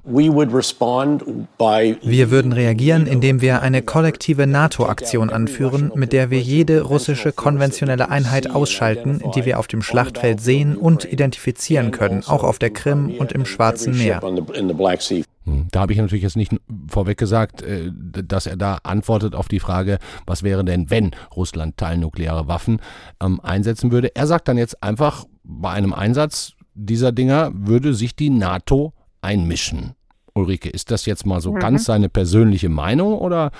Wir 2.03 2.31
würden 2.31 2.53
reagieren, 2.53 3.07
indem 3.07 3.41
wir 3.41 3.61
eine 3.63 3.81
kollektive 3.81 4.45
NATO-Aktion 4.45 5.31
anführen, 5.31 5.91
mit 5.95 6.13
der 6.13 6.29
wir 6.29 6.39
jede 6.39 6.81
russische 6.81 7.31
konventionelle 7.31 8.09
Einheit 8.09 8.49
ausschalten, 8.51 9.21
die 9.35 9.43
wir 9.45 9.57
auf 9.59 9.67
dem 9.67 9.81
Schlachtfeld 9.81 10.39
sehen 10.39 10.77
und 10.77 11.03
identifizieren 11.11 11.91
können, 11.91 12.23
auch 12.27 12.43
auf 12.43 12.59
der 12.59 12.69
Krim 12.69 13.15
und 13.17 13.31
im 13.31 13.45
Schwarzen 13.45 13.97
Meer. 13.97 14.21
Hm, 14.21 15.67
da 15.71 15.79
habe 15.79 15.93
ich 15.93 15.97
natürlich 15.97 16.23
jetzt 16.23 16.37
nicht 16.37 16.53
vorweg 16.87 17.17
gesagt, 17.17 17.61
äh, 17.63 17.89
dass 17.91 18.45
er 18.45 18.57
da 18.57 18.79
antwortet 18.83 19.33
auf 19.33 19.47
die 19.47 19.61
Frage, 19.61 19.97
was 20.25 20.43
wäre 20.43 20.63
denn, 20.63 20.89
wenn 20.89 21.11
Russland 21.35 21.77
teilnukleare 21.77 22.47
Waffen 22.47 22.81
ähm, 23.21 23.39
einsetzen 23.41 23.91
würde. 23.91 24.13
Er 24.13 24.27
sagt 24.27 24.47
dann 24.49 24.57
jetzt 24.57 24.83
einfach, 24.83 25.25
bei 25.47 25.71
einem 25.71 25.93
Einsatz 25.93 26.53
dieser 26.77 27.11
Dinger 27.11 27.51
würde 27.53 27.93
sich 27.93 28.15
die 28.15 28.29
NATO 28.29 28.93
einmischen. 29.21 29.95
Ulrike, 30.35 30.69
ist 30.69 30.91
das 30.91 31.05
jetzt 31.05 31.25
mal 31.25 31.41
so 31.41 31.51
mhm. 31.51 31.59
ganz 31.59 31.85
seine 31.85 32.09
persönliche 32.09 32.69
Meinung 32.69 33.17
oder 33.17 33.51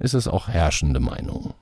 ist 0.00 0.14
es 0.14 0.26
auch 0.26 0.48
herrschende 0.48 1.00
Meinung? 1.00 1.54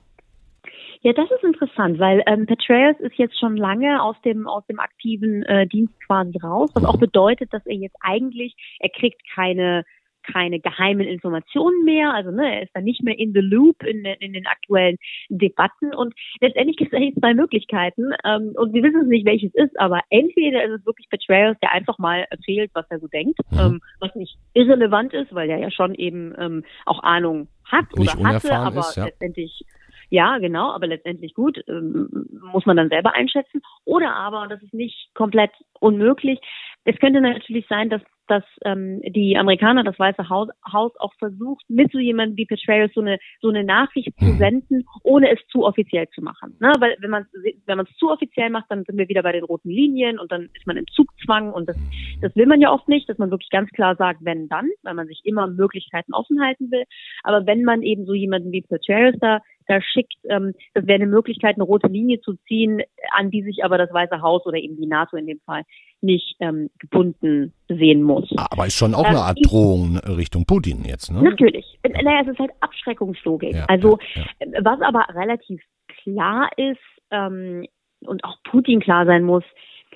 Ja, 1.01 1.11
das 1.11 1.29
ist 1.31 1.43
interessant, 1.43 1.99
weil 1.99 2.23
ähm, 2.27 2.45
Petraeus 2.45 2.97
ist 2.99 3.17
jetzt 3.17 3.37
schon 3.37 3.57
lange 3.57 4.01
aus 4.01 4.15
dem 4.23 4.47
aus 4.47 4.65
dem 4.67 4.79
aktiven 4.79 5.43
äh, 5.43 5.67
Dienst 5.67 5.93
quasi 6.07 6.37
raus, 6.41 6.71
was 6.73 6.83
mhm. 6.83 6.89
auch 6.89 6.97
bedeutet, 6.97 7.53
dass 7.53 7.65
er 7.65 7.75
jetzt 7.75 7.97
eigentlich 7.99 8.55
er 8.79 8.89
kriegt 8.89 9.21
keine 9.35 9.83
keine 10.23 10.59
geheimen 10.59 11.07
Informationen 11.07 11.83
mehr. 11.83 12.13
Also 12.13 12.31
ne, 12.31 12.55
er 12.55 12.63
ist 12.63 12.71
dann 12.73 12.83
nicht 12.83 13.03
mehr 13.03 13.17
in 13.17 13.33
the 13.33 13.41
loop 13.41 13.83
in, 13.83 14.05
in 14.05 14.33
den 14.33 14.47
aktuellen 14.47 14.97
Debatten. 15.29 15.93
Und 15.93 16.13
letztendlich 16.39 16.77
gibt 16.77 16.93
es 16.93 16.97
eigentlich 16.97 17.15
zwei 17.15 17.33
Möglichkeiten. 17.33 18.11
Ähm, 18.25 18.53
und 18.55 18.73
wir 18.73 18.83
wissen 18.83 19.07
nicht, 19.07 19.25
welches 19.25 19.53
ist, 19.53 19.79
aber 19.79 20.01
entweder 20.09 20.63
ist 20.63 20.79
es 20.79 20.85
wirklich 20.85 21.09
Petraeus, 21.09 21.57
der 21.61 21.71
einfach 21.71 21.97
mal 21.97 22.25
erzählt, 22.29 22.71
was 22.73 22.85
er 22.89 22.99
so 22.99 23.07
denkt, 23.07 23.39
mhm. 23.51 23.59
ähm, 23.59 23.81
was 23.99 24.13
nicht 24.15 24.37
irrelevant 24.53 25.13
ist, 25.13 25.33
weil 25.33 25.49
er 25.49 25.59
ja 25.59 25.71
schon 25.71 25.93
eben 25.95 26.33
ähm, 26.37 26.63
auch 26.85 27.03
Ahnung 27.03 27.47
hat 27.65 27.85
nicht 27.95 28.15
oder 28.15 28.23
hatte, 28.25 28.53
aber 28.53 28.79
ist, 28.79 28.97
ja. 28.97 29.05
letztendlich 29.05 29.63
ja, 30.09 30.37
genau, 30.37 30.71
aber 30.71 30.85
letztendlich 30.85 31.33
gut, 31.33 31.63
ähm, 31.67 32.27
muss 32.39 32.67
man 32.67 32.77
dann 32.77 32.89
selber 32.89 33.15
einschätzen. 33.15 33.63
Oder 33.83 34.15
aber, 34.15 34.43
und 34.43 34.51
das 34.51 34.61
ist 34.61 34.73
nicht 34.73 35.09
komplett 35.15 35.49
unmöglich, 35.79 36.39
es 36.85 36.99
könnte 36.99 37.19
natürlich 37.19 37.65
sein, 37.67 37.89
dass 37.89 38.01
dass 38.27 38.43
ähm, 38.65 39.01
die 39.01 39.37
Amerikaner, 39.37 39.83
das 39.83 39.99
Weiße 39.99 40.29
Haus, 40.29 40.49
Haus 40.71 40.91
auch 40.99 41.13
versucht, 41.19 41.63
mit 41.69 41.91
so 41.91 41.99
jemandem 41.99 42.37
wie 42.37 42.45
Petraeus 42.45 42.91
so 42.93 43.01
eine 43.01 43.19
so 43.41 43.49
eine 43.49 43.63
Nachricht 43.63 44.17
zu 44.17 44.25
mhm. 44.25 44.37
senden, 44.37 44.85
ohne 45.03 45.31
es 45.31 45.39
zu 45.47 45.63
offiziell 45.65 46.07
zu 46.09 46.21
machen. 46.21 46.55
Ne? 46.59 46.73
Weil 46.79 46.95
wenn 46.99 47.09
man 47.09 47.25
wenn 47.65 47.77
man 47.77 47.85
es 47.89 47.97
zu 47.97 48.09
offiziell 48.09 48.49
macht, 48.49 48.65
dann 48.69 48.83
sind 48.85 48.97
wir 48.97 49.09
wieder 49.09 49.23
bei 49.23 49.31
den 49.31 49.43
roten 49.43 49.69
Linien 49.69 50.19
und 50.19 50.31
dann 50.31 50.49
ist 50.53 50.67
man 50.67 50.77
im 50.77 50.87
Zugzwang 50.87 51.51
und 51.51 51.67
das 51.67 51.77
das 52.21 52.35
will 52.35 52.45
man 52.45 52.61
ja 52.61 52.71
oft 52.71 52.87
nicht, 52.87 53.09
dass 53.09 53.17
man 53.17 53.31
wirklich 53.31 53.49
ganz 53.49 53.69
klar 53.71 53.95
sagt, 53.95 54.19
wenn 54.23 54.47
dann, 54.47 54.69
weil 54.83 54.93
man 54.93 55.07
sich 55.07 55.21
immer 55.23 55.47
Möglichkeiten 55.47 56.13
offen 56.13 56.41
halten 56.41 56.71
will. 56.71 56.83
Aber 57.23 57.45
wenn 57.45 57.63
man 57.63 57.81
eben 57.81 58.05
so 58.05 58.13
jemanden 58.13 58.51
wie 58.51 58.61
Petraeus 58.61 59.15
da 59.19 59.39
da 59.67 59.81
schickt, 59.81 60.15
ähm, 60.29 60.53
das 60.73 60.85
wäre 60.87 61.01
eine 61.01 61.07
Möglichkeit, 61.07 61.55
eine 61.55 61.63
rote 61.63 61.87
Linie 61.87 62.19
zu 62.21 62.33
ziehen, 62.47 62.81
an 63.11 63.31
die 63.31 63.43
sich 63.43 63.63
aber 63.63 63.77
das 63.77 63.93
Weiße 63.93 64.21
Haus 64.21 64.45
oder 64.45 64.57
eben 64.57 64.75
die 64.75 64.87
NATO 64.87 65.17
in 65.17 65.27
dem 65.27 65.39
Fall 65.45 65.63
nicht 66.01 66.35
ähm, 66.39 66.69
gebunden 66.79 67.53
sehen 67.67 68.03
muss. 68.03 68.33
Aber 68.37 68.67
ist 68.67 68.77
schon 68.77 68.93
auch 68.93 69.05
eine 69.05 69.17
ähm, 69.17 69.23
Art 69.23 69.39
Drohung 69.43 69.97
Richtung 69.97 70.45
Putin 70.45 70.83
jetzt, 70.85 71.11
ne? 71.11 71.21
Natürlich. 71.21 71.79
Naja, 71.83 72.21
es 72.21 72.27
ist 72.27 72.39
halt 72.39 72.51
Abschreckungslogik. 72.59 73.53
Ja, 73.53 73.65
also 73.65 73.97
ja, 74.15 74.23
ja. 74.39 74.65
was 74.65 74.81
aber 74.81 75.05
relativ 75.13 75.61
klar 76.03 76.49
ist 76.57 76.79
ähm, 77.11 77.65
und 78.05 78.23
auch 78.23 78.37
Putin 78.43 78.79
klar 78.79 79.05
sein 79.05 79.23
muss, 79.23 79.43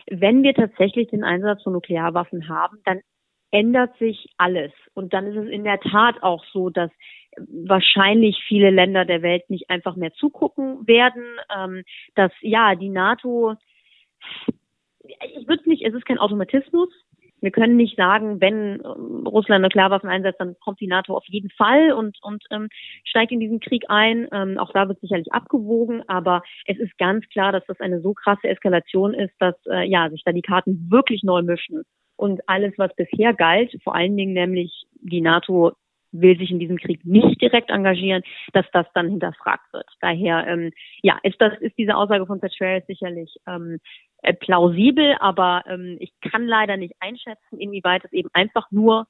wenn 0.09 0.43
wir 0.43 0.53
tatsächlich 0.53 1.09
den 1.09 1.23
Einsatz 1.23 1.63
von 1.63 1.73
Nuklearwaffen 1.73 2.47
haben, 2.47 2.77
dann 2.85 3.01
ändert 3.51 3.97
sich 3.97 4.27
alles. 4.37 4.71
Und 4.93 5.13
dann 5.13 5.27
ist 5.27 5.37
es 5.37 5.49
in 5.49 5.63
der 5.63 5.79
Tat 5.79 6.21
auch 6.21 6.43
so, 6.51 6.69
dass 6.69 6.91
wahrscheinlich 7.37 8.41
viele 8.47 8.71
Länder 8.71 9.05
der 9.05 9.21
Welt 9.21 9.49
nicht 9.49 9.69
einfach 9.69 9.95
mehr 9.95 10.13
zugucken 10.13 10.87
werden, 10.87 11.23
ähm, 11.55 11.83
dass 12.15 12.31
ja 12.41 12.75
die 12.75 12.89
NATO, 12.89 13.55
ich 14.47 15.47
würde 15.47 15.69
nicht, 15.69 15.85
es 15.85 15.93
ist 15.93 16.05
kein 16.05 16.17
Automatismus. 16.17 16.89
Wir 17.41 17.51
können 17.51 17.77
nicht 17.77 17.97
sagen, 17.97 18.41
wenn 18.41 18.81
ähm, 18.83 19.27
Russland 19.27 19.63
Nuklearwaffen 19.63 20.09
einsetzt, 20.09 20.39
dann 20.39 20.55
kommt 20.59 20.79
die 20.79 20.87
NATO 20.87 21.15
auf 21.15 21.25
jeden 21.27 21.49
Fall 21.51 21.91
und, 21.91 22.17
und 22.21 22.43
ähm, 22.51 22.67
steigt 23.03 23.31
in 23.31 23.39
diesen 23.39 23.59
Krieg 23.59 23.85
ein. 23.89 24.27
Ähm, 24.31 24.57
auch 24.57 24.71
da 24.71 24.87
wird 24.87 24.99
sicherlich 25.01 25.31
abgewogen, 25.31 26.03
aber 26.07 26.41
es 26.65 26.77
ist 26.77 26.97
ganz 26.97 27.27
klar, 27.29 27.51
dass 27.51 27.65
das 27.67 27.79
eine 27.79 28.01
so 28.01 28.13
krasse 28.13 28.47
Eskalation 28.47 29.13
ist, 29.13 29.33
dass 29.39 29.55
äh, 29.67 29.87
ja 29.87 30.09
sich 30.09 30.23
da 30.25 30.31
die 30.31 30.41
Karten 30.41 30.87
wirklich 30.89 31.23
neu 31.23 31.41
mischen 31.41 31.83
und 32.15 32.41
alles, 32.47 32.73
was 32.77 32.95
bisher 32.95 33.33
galt, 33.33 33.77
vor 33.83 33.95
allen 33.95 34.17
Dingen 34.17 34.33
nämlich 34.33 34.85
die 35.01 35.21
NATO 35.21 35.73
will 36.11 36.37
sich 36.37 36.51
in 36.51 36.59
diesem 36.59 36.77
Krieg 36.77 37.05
nicht 37.05 37.41
direkt 37.41 37.69
engagieren, 37.69 38.23
dass 38.53 38.65
das 38.71 38.85
dann 38.93 39.09
hinterfragt 39.09 39.71
wird. 39.73 39.85
Daher, 40.01 40.47
ähm, 40.47 40.71
ja, 41.01 41.19
ist 41.23 41.39
das 41.39 41.53
ist 41.59 41.77
diese 41.77 41.95
Aussage 41.95 42.25
von 42.25 42.39
Petraeus 42.39 42.83
sicherlich 42.87 43.35
ähm, 43.47 43.79
äh, 44.27 44.33
plausibel, 44.33 45.15
aber 45.19 45.63
ähm, 45.67 45.97
ich 45.99 46.11
kann 46.21 46.45
leider 46.47 46.75
nicht 46.75 46.95
einschätzen, 46.99 47.59
inwieweit 47.59 48.03
es 48.03 48.11
eben 48.11 48.29
einfach 48.33 48.69
nur 48.71 49.07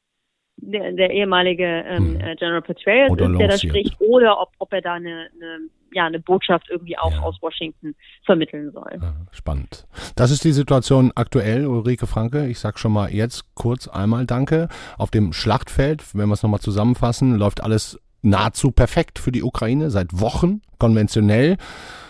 der, 0.58 0.92
der 0.92 1.12
ehemalige 1.12 1.66
ähm, 1.66 2.20
hm. 2.20 2.22
äh, 2.22 2.36
General 2.36 2.62
Petraeus 2.62 3.12
oder 3.12 3.26
ist, 3.26 3.40
der 3.40 3.48
da 3.48 3.58
spricht, 3.58 4.00
oder 4.00 4.40
ob, 4.40 4.50
ob 4.60 4.72
er 4.74 4.82
da 4.82 4.94
eine, 4.94 5.30
eine, 5.36 5.70
ja, 5.92 6.06
eine 6.06 6.20
Botschaft 6.20 6.68
irgendwie 6.70 6.98
auch 6.98 7.12
ja. 7.12 7.22
aus 7.22 7.38
Washington 7.42 7.96
vermitteln 8.26 8.72
soll. 8.72 9.00
Spannend. 9.32 9.88
Das 10.16 10.30
ist 10.30 10.44
die 10.44 10.52
Situation 10.52 11.12
aktuell, 11.16 11.66
Ulrike 11.66 12.06
Franke. 12.06 12.48
Ich 12.48 12.60
sage 12.60 12.78
schon 12.78 12.92
mal 12.92 13.12
jetzt 13.12 13.56
kurz 13.56 13.88
einmal 13.88 14.26
Danke. 14.26 14.68
Auf 14.98 15.10
dem 15.10 15.34
Schlachtfeld, 15.34 16.16
wenn 16.16 16.28
wir 16.28 16.34
es 16.34 16.44
nochmal 16.44 16.60
zusammenfassen, 16.60 17.38
läuft 17.38 17.64
alles 17.64 18.00
nahezu 18.22 18.72
perfekt 18.72 19.20
für 19.20 19.32
die 19.32 19.44
Ukraine 19.44 19.90
seit 19.90 20.20
Wochen, 20.20 20.62
konventionell. 20.80 21.58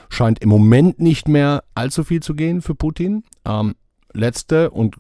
Scheint 0.09 0.39
im 0.39 0.49
Moment 0.49 0.99
nicht 0.99 1.27
mehr 1.27 1.63
allzu 1.75 2.03
viel 2.03 2.21
zu 2.21 2.35
gehen 2.35 2.61
für 2.61 2.75
Putin. 2.75 3.23
Ähm, 3.45 3.75
letzte 4.13 4.69
und 4.71 4.95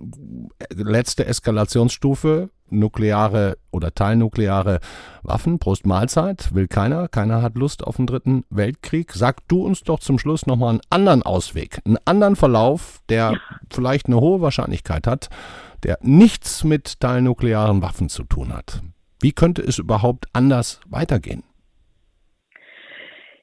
letzte 0.69 1.25
Eskalationsstufe 1.25 2.49
nukleare 2.69 3.57
oder 3.71 3.93
teilnukleare 3.93 4.79
Waffen. 5.23 5.59
Prost 5.59 5.85
Mahlzeit, 5.85 6.53
will 6.53 6.67
keiner. 6.67 7.07
Keiner 7.07 7.41
hat 7.41 7.55
Lust 7.55 7.83
auf 7.83 7.97
den 7.97 8.07
dritten 8.07 8.43
Weltkrieg. 8.49 9.13
Sag 9.13 9.47
du 9.47 9.65
uns 9.65 9.83
doch 9.83 9.99
zum 9.99 10.19
Schluss 10.19 10.45
nochmal 10.45 10.71
einen 10.71 10.81
anderen 10.89 11.23
Ausweg, 11.23 11.79
einen 11.85 11.97
anderen 12.05 12.35
Verlauf, 12.35 13.01
der 13.09 13.31
ja. 13.33 13.39
vielleicht 13.71 14.07
eine 14.07 14.19
hohe 14.19 14.41
Wahrscheinlichkeit 14.41 15.07
hat, 15.07 15.29
der 15.83 15.97
nichts 16.01 16.63
mit 16.63 16.99
teilnuklearen 16.99 17.81
Waffen 17.81 18.09
zu 18.09 18.23
tun 18.23 18.53
hat. 18.53 18.81
Wie 19.19 19.31
könnte 19.31 19.61
es 19.61 19.77
überhaupt 19.77 20.25
anders 20.33 20.79
weitergehen? 20.87 21.43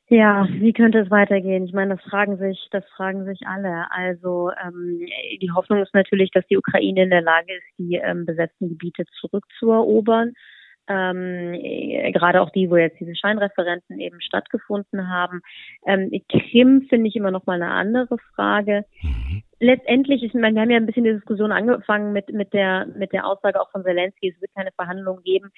Ja, 0.09 0.47
wie 0.51 0.75
könnte 0.75 0.99
es 0.99 1.11
weitergehen? 1.11 1.65
Ich 1.65 1.73
meine, 1.73 1.97
das 1.97 2.05
fragen 2.05 2.37
sich, 2.37 2.69
das 2.71 2.85
fragen 2.95 3.25
sich 3.25 3.47
alle. 3.47 3.91
Also 3.91 4.51
ähm, 4.63 5.07
die 5.41 5.51
Hoffnung 5.51 5.83
ist 5.83 5.95
natürlich, 5.95 6.31
dass 6.31 6.47
die 6.47 6.59
Ukraine 6.59 7.05
in 7.05 7.11
der 7.11 7.23
Lage 7.23 7.55
ist, 7.55 7.65
die 7.79 7.95
ähm, 7.95 8.27
besetzten 8.27 8.69
Gebiete 8.69 9.05
zurückzuerobern. 9.21 10.35
Ähm, 10.87 11.53
gerade 12.13 12.43
auch 12.43 12.51
die, 12.51 12.69
wo 12.69 12.77
jetzt 12.77 13.01
diese 13.01 13.17
Scheinreferenten 13.17 13.99
eben 13.99 14.21
stattgefunden 14.21 15.09
haben. 15.09 15.41
Ähm, 15.87 16.11
Krim 16.29 16.83
finde 16.91 17.09
ich 17.09 17.17
immer 17.17 17.31
noch 17.31 17.47
mal 17.47 17.55
eine 17.55 17.71
andere 17.71 18.19
Frage. 18.35 18.85
Mhm. 19.01 19.43
Letztendlich, 19.61 20.23
ich 20.23 20.35
meine, 20.35 20.55
wir 20.57 20.61
haben 20.61 20.71
ja 20.71 20.77
ein 20.77 20.85
bisschen 20.85 21.05
die 21.05 21.15
Diskussion 21.15 21.53
angefangen 21.53 22.13
mit 22.13 22.31
mit 22.35 22.53
der 22.53 22.87
mit 22.99 23.15
der 23.15 23.27
Aussage 23.27 23.59
auch 23.59 23.71
von 23.71 23.83
Zelensky, 23.83 24.35
es 24.35 24.41
wird 24.43 24.55
keine 24.55 24.73
Verhandlungen 24.73 25.23
geben. 25.25 25.51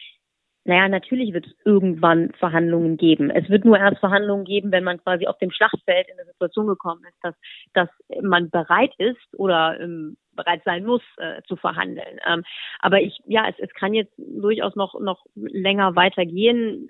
Naja, 0.67 0.89
natürlich 0.89 1.33
wird 1.33 1.47
es 1.47 1.53
irgendwann 1.65 2.33
Verhandlungen 2.39 2.97
geben. 2.97 3.31
Es 3.31 3.49
wird 3.49 3.65
nur 3.65 3.79
erst 3.79 3.99
Verhandlungen 3.99 4.45
geben, 4.45 4.73
wenn 4.73 4.85
man 4.85 4.99
quasi 5.03 5.27
auf 5.27 5.39
dem 5.39 5.53
Schlachtfeld 5.53 6.09
in 6.09 6.19
eine 6.19 6.31
Situation 6.31 6.67
gekommen 6.67 7.03
ist, 7.09 7.19
dass, 7.23 7.35
dass 7.73 7.89
man 8.23 8.51
bereit 8.51 8.93
ist 8.99 9.39
oder 9.39 9.79
ähm, 9.81 10.17
bereit 10.35 10.63
sein 10.65 10.85
muss 10.85 11.03
äh, 11.19 11.41
zu 11.47 11.57
verhandeln. 11.57 12.19
Ähm, 12.29 12.43
aber 12.81 13.01
ich, 13.01 13.19
ja, 13.27 13.49
es, 13.49 13.55
es 13.59 13.73
kann 13.75 13.95
jetzt 13.95 14.13
durchaus 14.19 14.75
noch, 14.75 14.99
noch 15.01 15.25
länger 15.35 15.95
weitergehen 15.95 16.89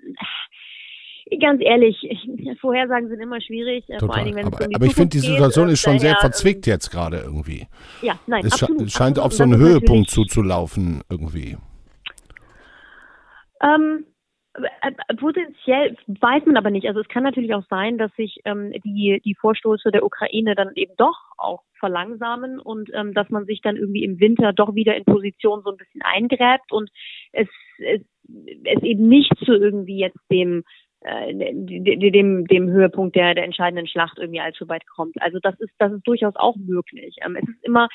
ganz 1.41 1.61
ehrlich, 1.61 1.97
Vorhersagen 2.61 3.09
sind 3.09 3.19
immer 3.19 3.41
schwierig. 3.41 3.85
Total. 3.85 3.99
Vor 3.99 4.15
allen 4.15 4.25
Dingen, 4.25 4.37
wenn 4.37 4.47
aber, 4.47 4.61
es 4.61 4.67
um 4.67 4.75
aber 4.75 4.85
ich 4.85 4.93
finde, 4.95 5.09
die 5.09 5.19
Situation 5.19 5.65
geht, 5.65 5.73
ist 5.73 5.81
schon 5.81 5.99
sehr 5.99 6.15
verzwickt 6.15 6.65
jetzt 6.67 6.89
gerade 6.89 7.17
irgendwie. 7.17 7.67
Ja, 8.01 8.17
nein, 8.27 8.45
es 8.45 8.53
absolut, 8.53 8.89
scheint 8.91 9.19
absolut. 9.19 9.25
auf 9.25 9.33
so 9.33 9.43
einen 9.43 9.57
Höhepunkt 9.57 10.09
zuzulaufen 10.09 11.01
irgendwie. 11.09 11.57
Ähm, 13.61 14.05
äh, 14.57 14.91
äh, 15.07 15.15
potenziell 15.15 15.95
weiß 16.07 16.45
man 16.45 16.57
aber 16.57 16.69
nicht. 16.69 16.87
Also 16.87 16.99
es 16.99 17.07
kann 17.07 17.23
natürlich 17.23 17.53
auch 17.53 17.65
sein, 17.69 17.97
dass 17.97 18.13
sich 18.15 18.39
ähm, 18.45 18.71
die, 18.83 19.21
die 19.23 19.35
Vorstoße 19.35 19.91
der 19.91 20.03
Ukraine 20.03 20.55
dann 20.55 20.71
eben 20.75 20.93
doch 20.97 21.17
auch 21.37 21.63
verlangsamen 21.79 22.59
und 22.59 22.89
ähm, 22.93 23.13
dass 23.13 23.29
man 23.29 23.45
sich 23.45 23.61
dann 23.61 23.77
irgendwie 23.77 24.03
im 24.03 24.19
Winter 24.19 24.53
doch 24.53 24.73
wieder 24.73 24.95
in 24.95 25.05
Position 25.05 25.61
so 25.63 25.71
ein 25.71 25.77
bisschen 25.77 26.01
eingräbt 26.01 26.71
und 26.71 26.89
es, 27.31 27.47
es, 27.79 28.01
es 28.63 28.83
eben 28.83 29.07
nicht 29.07 29.31
zu 29.45 29.53
irgendwie 29.53 29.99
jetzt 29.99 30.19
dem 30.31 30.63
äh, 31.01 31.33
dem, 31.33 32.47
dem 32.47 32.69
Höhepunkt 32.69 33.15
der, 33.15 33.35
der 33.35 33.43
entscheidenden 33.43 33.87
Schlacht 33.87 34.17
irgendwie 34.17 34.41
allzu 34.41 34.67
weit 34.67 34.87
kommt. 34.87 35.15
Also 35.21 35.37
das 35.39 35.53
ist, 35.59 35.71
das 35.77 35.93
ist 35.93 36.07
durchaus 36.07 36.35
auch 36.35 36.55
möglich. 36.55 37.17
Ähm, 37.23 37.35
es 37.35 37.47
ist 37.47 37.63
immer, 37.63 37.87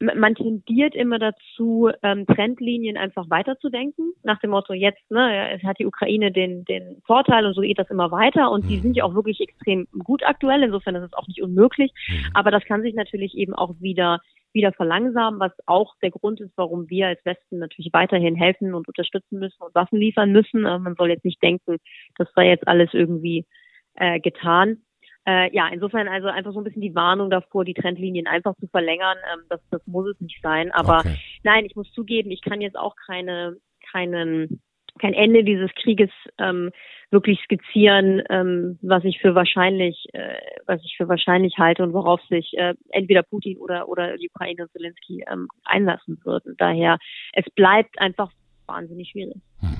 man 0.00 0.34
tendiert 0.34 0.94
immer 0.94 1.18
dazu, 1.18 1.90
ähm, 2.02 2.26
Trendlinien 2.26 2.96
einfach 2.96 3.28
weiterzudenken, 3.28 4.12
nach 4.22 4.40
dem 4.40 4.50
Motto, 4.50 4.72
jetzt, 4.72 5.10
ne, 5.10 5.50
es 5.52 5.62
hat 5.62 5.78
die 5.78 5.86
Ukraine 5.86 6.32
den, 6.32 6.64
den 6.64 7.02
Vorteil 7.06 7.44
und 7.44 7.54
so 7.54 7.60
geht 7.60 7.78
das 7.78 7.90
immer 7.90 8.10
weiter 8.10 8.50
und 8.50 8.68
die 8.68 8.78
mhm. 8.78 8.82
sind 8.82 8.96
ja 8.96 9.04
auch 9.04 9.14
wirklich 9.14 9.40
extrem 9.40 9.86
gut 10.04 10.22
aktuell, 10.24 10.62
insofern 10.62 10.94
ist 10.94 11.04
es 11.04 11.12
auch 11.12 11.28
nicht 11.28 11.42
unmöglich, 11.42 11.92
mhm. 12.08 12.30
aber 12.32 12.50
das 12.50 12.64
kann 12.64 12.82
sich 12.82 12.94
natürlich 12.94 13.36
eben 13.36 13.54
auch 13.54 13.74
wieder 13.80 14.20
wieder 14.52 14.72
verlangsamen, 14.72 15.38
was 15.38 15.52
auch 15.66 15.94
der 16.02 16.10
Grund 16.10 16.40
ist, 16.40 16.52
warum 16.56 16.90
wir 16.90 17.06
als 17.06 17.24
Westen 17.24 17.58
natürlich 17.58 17.92
weiterhin 17.92 18.34
helfen 18.34 18.74
und 18.74 18.88
unterstützen 18.88 19.38
müssen 19.38 19.62
und 19.62 19.74
Waffen 19.74 19.98
liefern 19.98 20.32
müssen. 20.32 20.64
Äh, 20.66 20.78
man 20.78 20.96
soll 20.96 21.10
jetzt 21.10 21.24
nicht 21.24 21.42
denken, 21.42 21.76
das 22.16 22.28
sei 22.34 22.48
jetzt 22.48 22.66
alles 22.66 22.92
irgendwie 22.92 23.46
äh, 23.94 24.18
getan. 24.18 24.82
Äh, 25.30 25.54
ja, 25.54 25.68
insofern 25.68 26.08
also 26.08 26.26
einfach 26.26 26.52
so 26.52 26.58
ein 26.60 26.64
bisschen 26.64 26.82
die 26.82 26.94
Warnung 26.94 27.30
davor, 27.30 27.64
die 27.64 27.74
Trendlinien 27.74 28.26
einfach 28.26 28.56
zu 28.56 28.66
verlängern. 28.66 29.16
Ähm, 29.32 29.42
das, 29.48 29.60
das 29.70 29.86
muss 29.86 30.08
es 30.08 30.20
nicht 30.20 30.40
sein. 30.42 30.72
Aber 30.72 31.00
okay. 31.00 31.16
nein, 31.44 31.64
ich 31.64 31.76
muss 31.76 31.90
zugeben, 31.92 32.32
ich 32.32 32.42
kann 32.42 32.60
jetzt 32.60 32.76
auch 32.76 32.96
keine, 33.06 33.56
keinen, 33.92 34.60
kein 34.98 35.14
Ende 35.14 35.44
dieses 35.44 35.70
Krieges 35.80 36.10
ähm, 36.38 36.70
wirklich 37.12 37.40
skizzieren, 37.44 38.22
ähm, 38.28 38.78
was 38.82 39.04
ich 39.04 39.20
für 39.20 39.36
wahrscheinlich, 39.36 40.06
äh, 40.14 40.34
was 40.66 40.80
ich 40.84 40.96
für 40.96 41.08
wahrscheinlich 41.08 41.58
halte 41.58 41.84
und 41.84 41.92
worauf 41.92 42.20
sich 42.22 42.52
äh, 42.56 42.74
entweder 42.88 43.22
Putin 43.22 43.58
oder 43.58 43.88
oder 43.88 44.16
die 44.16 44.28
Ukraine 44.34 44.62
und 44.62 44.72
Zelensky 44.72 45.24
ähm, 45.30 45.46
einlassen 45.64 46.18
würden. 46.24 46.56
Daher 46.58 46.98
es 47.32 47.48
bleibt 47.54 48.00
einfach 48.00 48.32
wahnsinnig 48.66 49.10
schwierig. 49.10 49.40
Hm. 49.60 49.79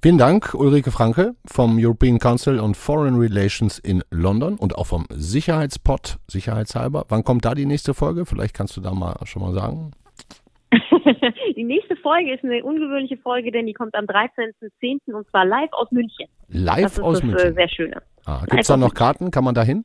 Vielen 0.00 0.16
Dank, 0.16 0.54
Ulrike 0.54 0.92
Franke 0.92 1.34
vom 1.44 1.76
European 1.76 2.20
Council 2.20 2.60
on 2.60 2.76
Foreign 2.76 3.16
Relations 3.16 3.80
in 3.80 4.04
London 4.12 4.54
und 4.56 4.76
auch 4.76 4.86
vom 4.86 5.06
Sicherheitspot, 5.10 6.18
sicherheitshalber. 6.28 7.06
Wann 7.08 7.24
kommt 7.24 7.44
da 7.44 7.52
die 7.56 7.66
nächste 7.66 7.94
Folge? 7.94 8.24
Vielleicht 8.24 8.54
kannst 8.54 8.76
du 8.76 8.80
da 8.80 8.94
mal 8.94 9.16
schon 9.24 9.42
mal 9.42 9.52
sagen. 9.52 9.90
die 11.56 11.64
nächste 11.64 11.96
Folge 11.96 12.32
ist 12.32 12.44
eine 12.44 12.62
ungewöhnliche 12.62 13.16
Folge, 13.16 13.50
denn 13.50 13.66
die 13.66 13.72
kommt 13.72 13.96
am 13.96 14.04
13.10. 14.04 15.12
und 15.12 15.28
zwar 15.30 15.44
live 15.44 15.72
aus 15.72 15.90
München. 15.90 16.28
Live 16.46 17.00
aus 17.00 17.18
das 17.18 17.24
München? 17.24 17.32
Das 17.32 17.42
ist 17.42 17.50
äh, 17.50 17.54
sehr 17.54 17.68
schöne. 17.68 18.02
Ah, 18.24 18.44
Gibt 18.48 18.60
es 18.60 18.68
da 18.68 18.76
noch 18.76 18.94
Karten? 18.94 19.32
Kann 19.32 19.42
man 19.42 19.56
da 19.56 19.64
hin? 19.64 19.84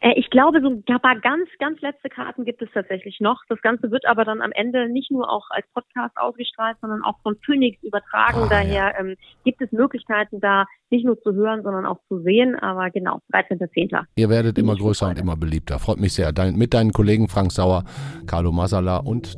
Äh, 0.00 0.12
ich 0.16 0.30
glaube, 0.30 0.60
so 0.60 0.68
ein 0.68 0.82
paar 0.84 1.20
ganz, 1.20 1.48
ganz 1.58 1.80
letzte 1.80 2.08
Karten 2.08 2.44
gibt 2.44 2.62
es 2.62 2.68
tatsächlich 2.72 3.20
noch. 3.20 3.42
Das 3.48 3.60
Ganze 3.62 3.90
wird 3.90 4.06
aber 4.06 4.24
dann 4.24 4.40
am 4.40 4.52
Ende 4.52 4.88
nicht 4.88 5.10
nur 5.10 5.30
auch 5.30 5.46
als 5.50 5.66
Podcast 5.74 6.16
ausgestrahlt, 6.16 6.76
sondern 6.80 7.02
auch 7.04 7.18
von 7.22 7.36
Phoenix 7.44 7.82
übertragen. 7.82 8.42
Ah, 8.44 8.48
Daher 8.48 8.94
ja. 8.94 9.00
ähm, 9.00 9.16
gibt 9.44 9.60
es 9.60 9.70
Möglichkeiten, 9.72 10.40
da 10.40 10.66
nicht 10.90 11.04
nur 11.04 11.20
zu 11.20 11.32
hören, 11.32 11.62
sondern 11.62 11.86
auch 11.86 11.98
zu 12.08 12.20
sehen. 12.20 12.56
Aber 12.56 12.90
genau, 12.90 13.20
13.10. 13.32 14.04
Ihr 14.16 14.28
werdet 14.28 14.58
immer 14.58 14.76
größer 14.76 15.08
und 15.08 15.18
immer 15.18 15.36
beliebter. 15.36 15.78
Freut 15.78 15.98
mich 15.98 16.14
sehr. 16.14 16.32
Dein, 16.32 16.56
mit 16.56 16.74
deinen 16.74 16.92
Kollegen 16.92 17.28
Frank 17.28 17.52
Sauer, 17.52 17.84
Carlo 18.26 18.52
Masala 18.52 18.98
und 18.98 19.36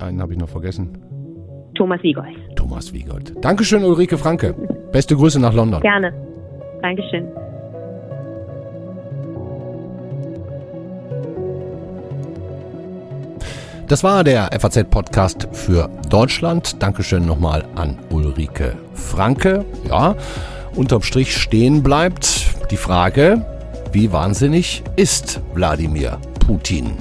einen 0.00 0.20
habe 0.20 0.32
ich 0.32 0.38
noch 0.38 0.48
vergessen. 0.48 0.98
Thomas 1.74 2.02
Wiegold. 2.02 2.36
Thomas 2.54 2.92
Wiegold. 2.92 3.32
Dankeschön, 3.42 3.82
Ulrike 3.82 4.18
Franke. 4.18 4.54
Beste 4.92 5.16
Grüße 5.16 5.40
nach 5.40 5.54
London. 5.54 5.80
Gerne. 5.80 6.12
Dankeschön. 6.82 7.26
Das 13.92 14.02
war 14.02 14.24
der 14.24 14.48
FAZ-Podcast 14.58 15.48
für 15.52 15.90
Deutschland. 16.08 16.82
Dankeschön 16.82 17.26
nochmal 17.26 17.66
an 17.74 17.98
Ulrike 18.08 18.74
Franke. 18.94 19.66
Ja, 19.86 20.16
unterm 20.74 21.02
Strich 21.02 21.36
stehen 21.36 21.82
bleibt 21.82 22.46
die 22.70 22.78
Frage, 22.78 23.44
wie 23.92 24.10
wahnsinnig 24.10 24.82
ist 24.96 25.42
Wladimir 25.52 26.18
Putin? 26.40 26.92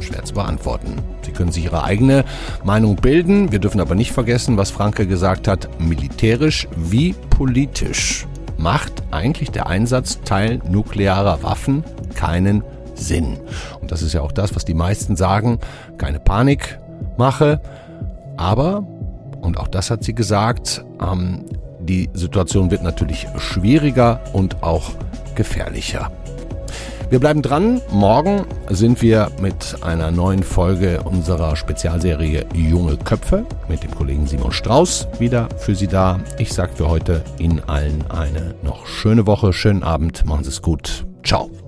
Schwer 0.00 0.22
zu 0.24 0.34
beantworten. 0.34 0.98
Sie 1.22 1.32
können 1.32 1.52
sich 1.52 1.64
Ihre 1.64 1.84
eigene 1.84 2.26
Meinung 2.64 2.96
bilden. 2.96 3.50
Wir 3.50 3.58
dürfen 3.58 3.80
aber 3.80 3.94
nicht 3.94 4.12
vergessen, 4.12 4.58
was 4.58 4.70
Franke 4.70 5.06
gesagt 5.06 5.48
hat, 5.48 5.70
militärisch 5.80 6.68
wie 6.76 7.14
politisch 7.30 8.26
macht 8.58 8.92
eigentlich 9.10 9.52
der 9.52 9.68
Einsatz 9.68 10.20
teilnuklearer 10.22 11.42
Waffen 11.42 11.82
keinen 12.14 12.62
Sinn. 12.94 13.38
Und 13.80 13.92
das 13.92 14.02
ist 14.02 14.12
ja 14.12 14.22
auch 14.22 14.32
das, 14.32 14.54
was 14.54 14.64
die 14.64 14.74
meisten 14.74 15.16
sagen, 15.16 15.58
keine 15.98 16.20
Panik 16.20 16.78
mache. 17.16 17.60
Aber, 18.36 18.86
und 19.40 19.58
auch 19.58 19.68
das 19.68 19.90
hat 19.90 20.04
sie 20.04 20.14
gesagt, 20.14 20.84
ähm, 21.00 21.44
die 21.80 22.08
Situation 22.14 22.70
wird 22.70 22.82
natürlich 22.82 23.26
schwieriger 23.36 24.20
und 24.32 24.62
auch 24.62 24.90
gefährlicher. 25.34 26.10
Wir 27.10 27.20
bleiben 27.20 27.42
dran. 27.42 27.80
Morgen 27.92 28.46
sind 28.70 29.02
wir 29.02 29.30
mit 29.40 29.76
einer 29.82 30.10
neuen 30.10 30.42
Folge 30.42 31.02
unserer 31.02 31.54
Spezialserie 31.54 32.46
Junge 32.54 32.96
Köpfe 32.96 33.46
mit 33.68 33.84
dem 33.84 33.94
Kollegen 33.94 34.26
Simon 34.26 34.52
Strauß 34.52 35.08
wieder 35.18 35.48
für 35.58 35.74
Sie 35.74 35.86
da. 35.86 36.18
Ich 36.38 36.52
sage 36.52 36.72
für 36.74 36.88
heute 36.88 37.22
Ihnen 37.38 37.60
allen 37.68 38.04
eine 38.10 38.54
noch 38.62 38.86
schöne 38.86 39.26
Woche, 39.26 39.52
schönen 39.52 39.82
Abend, 39.82 40.24
machen 40.24 40.44
Sie 40.44 40.50
es 40.50 40.62
gut. 40.62 41.06
Ciao. 41.22 41.63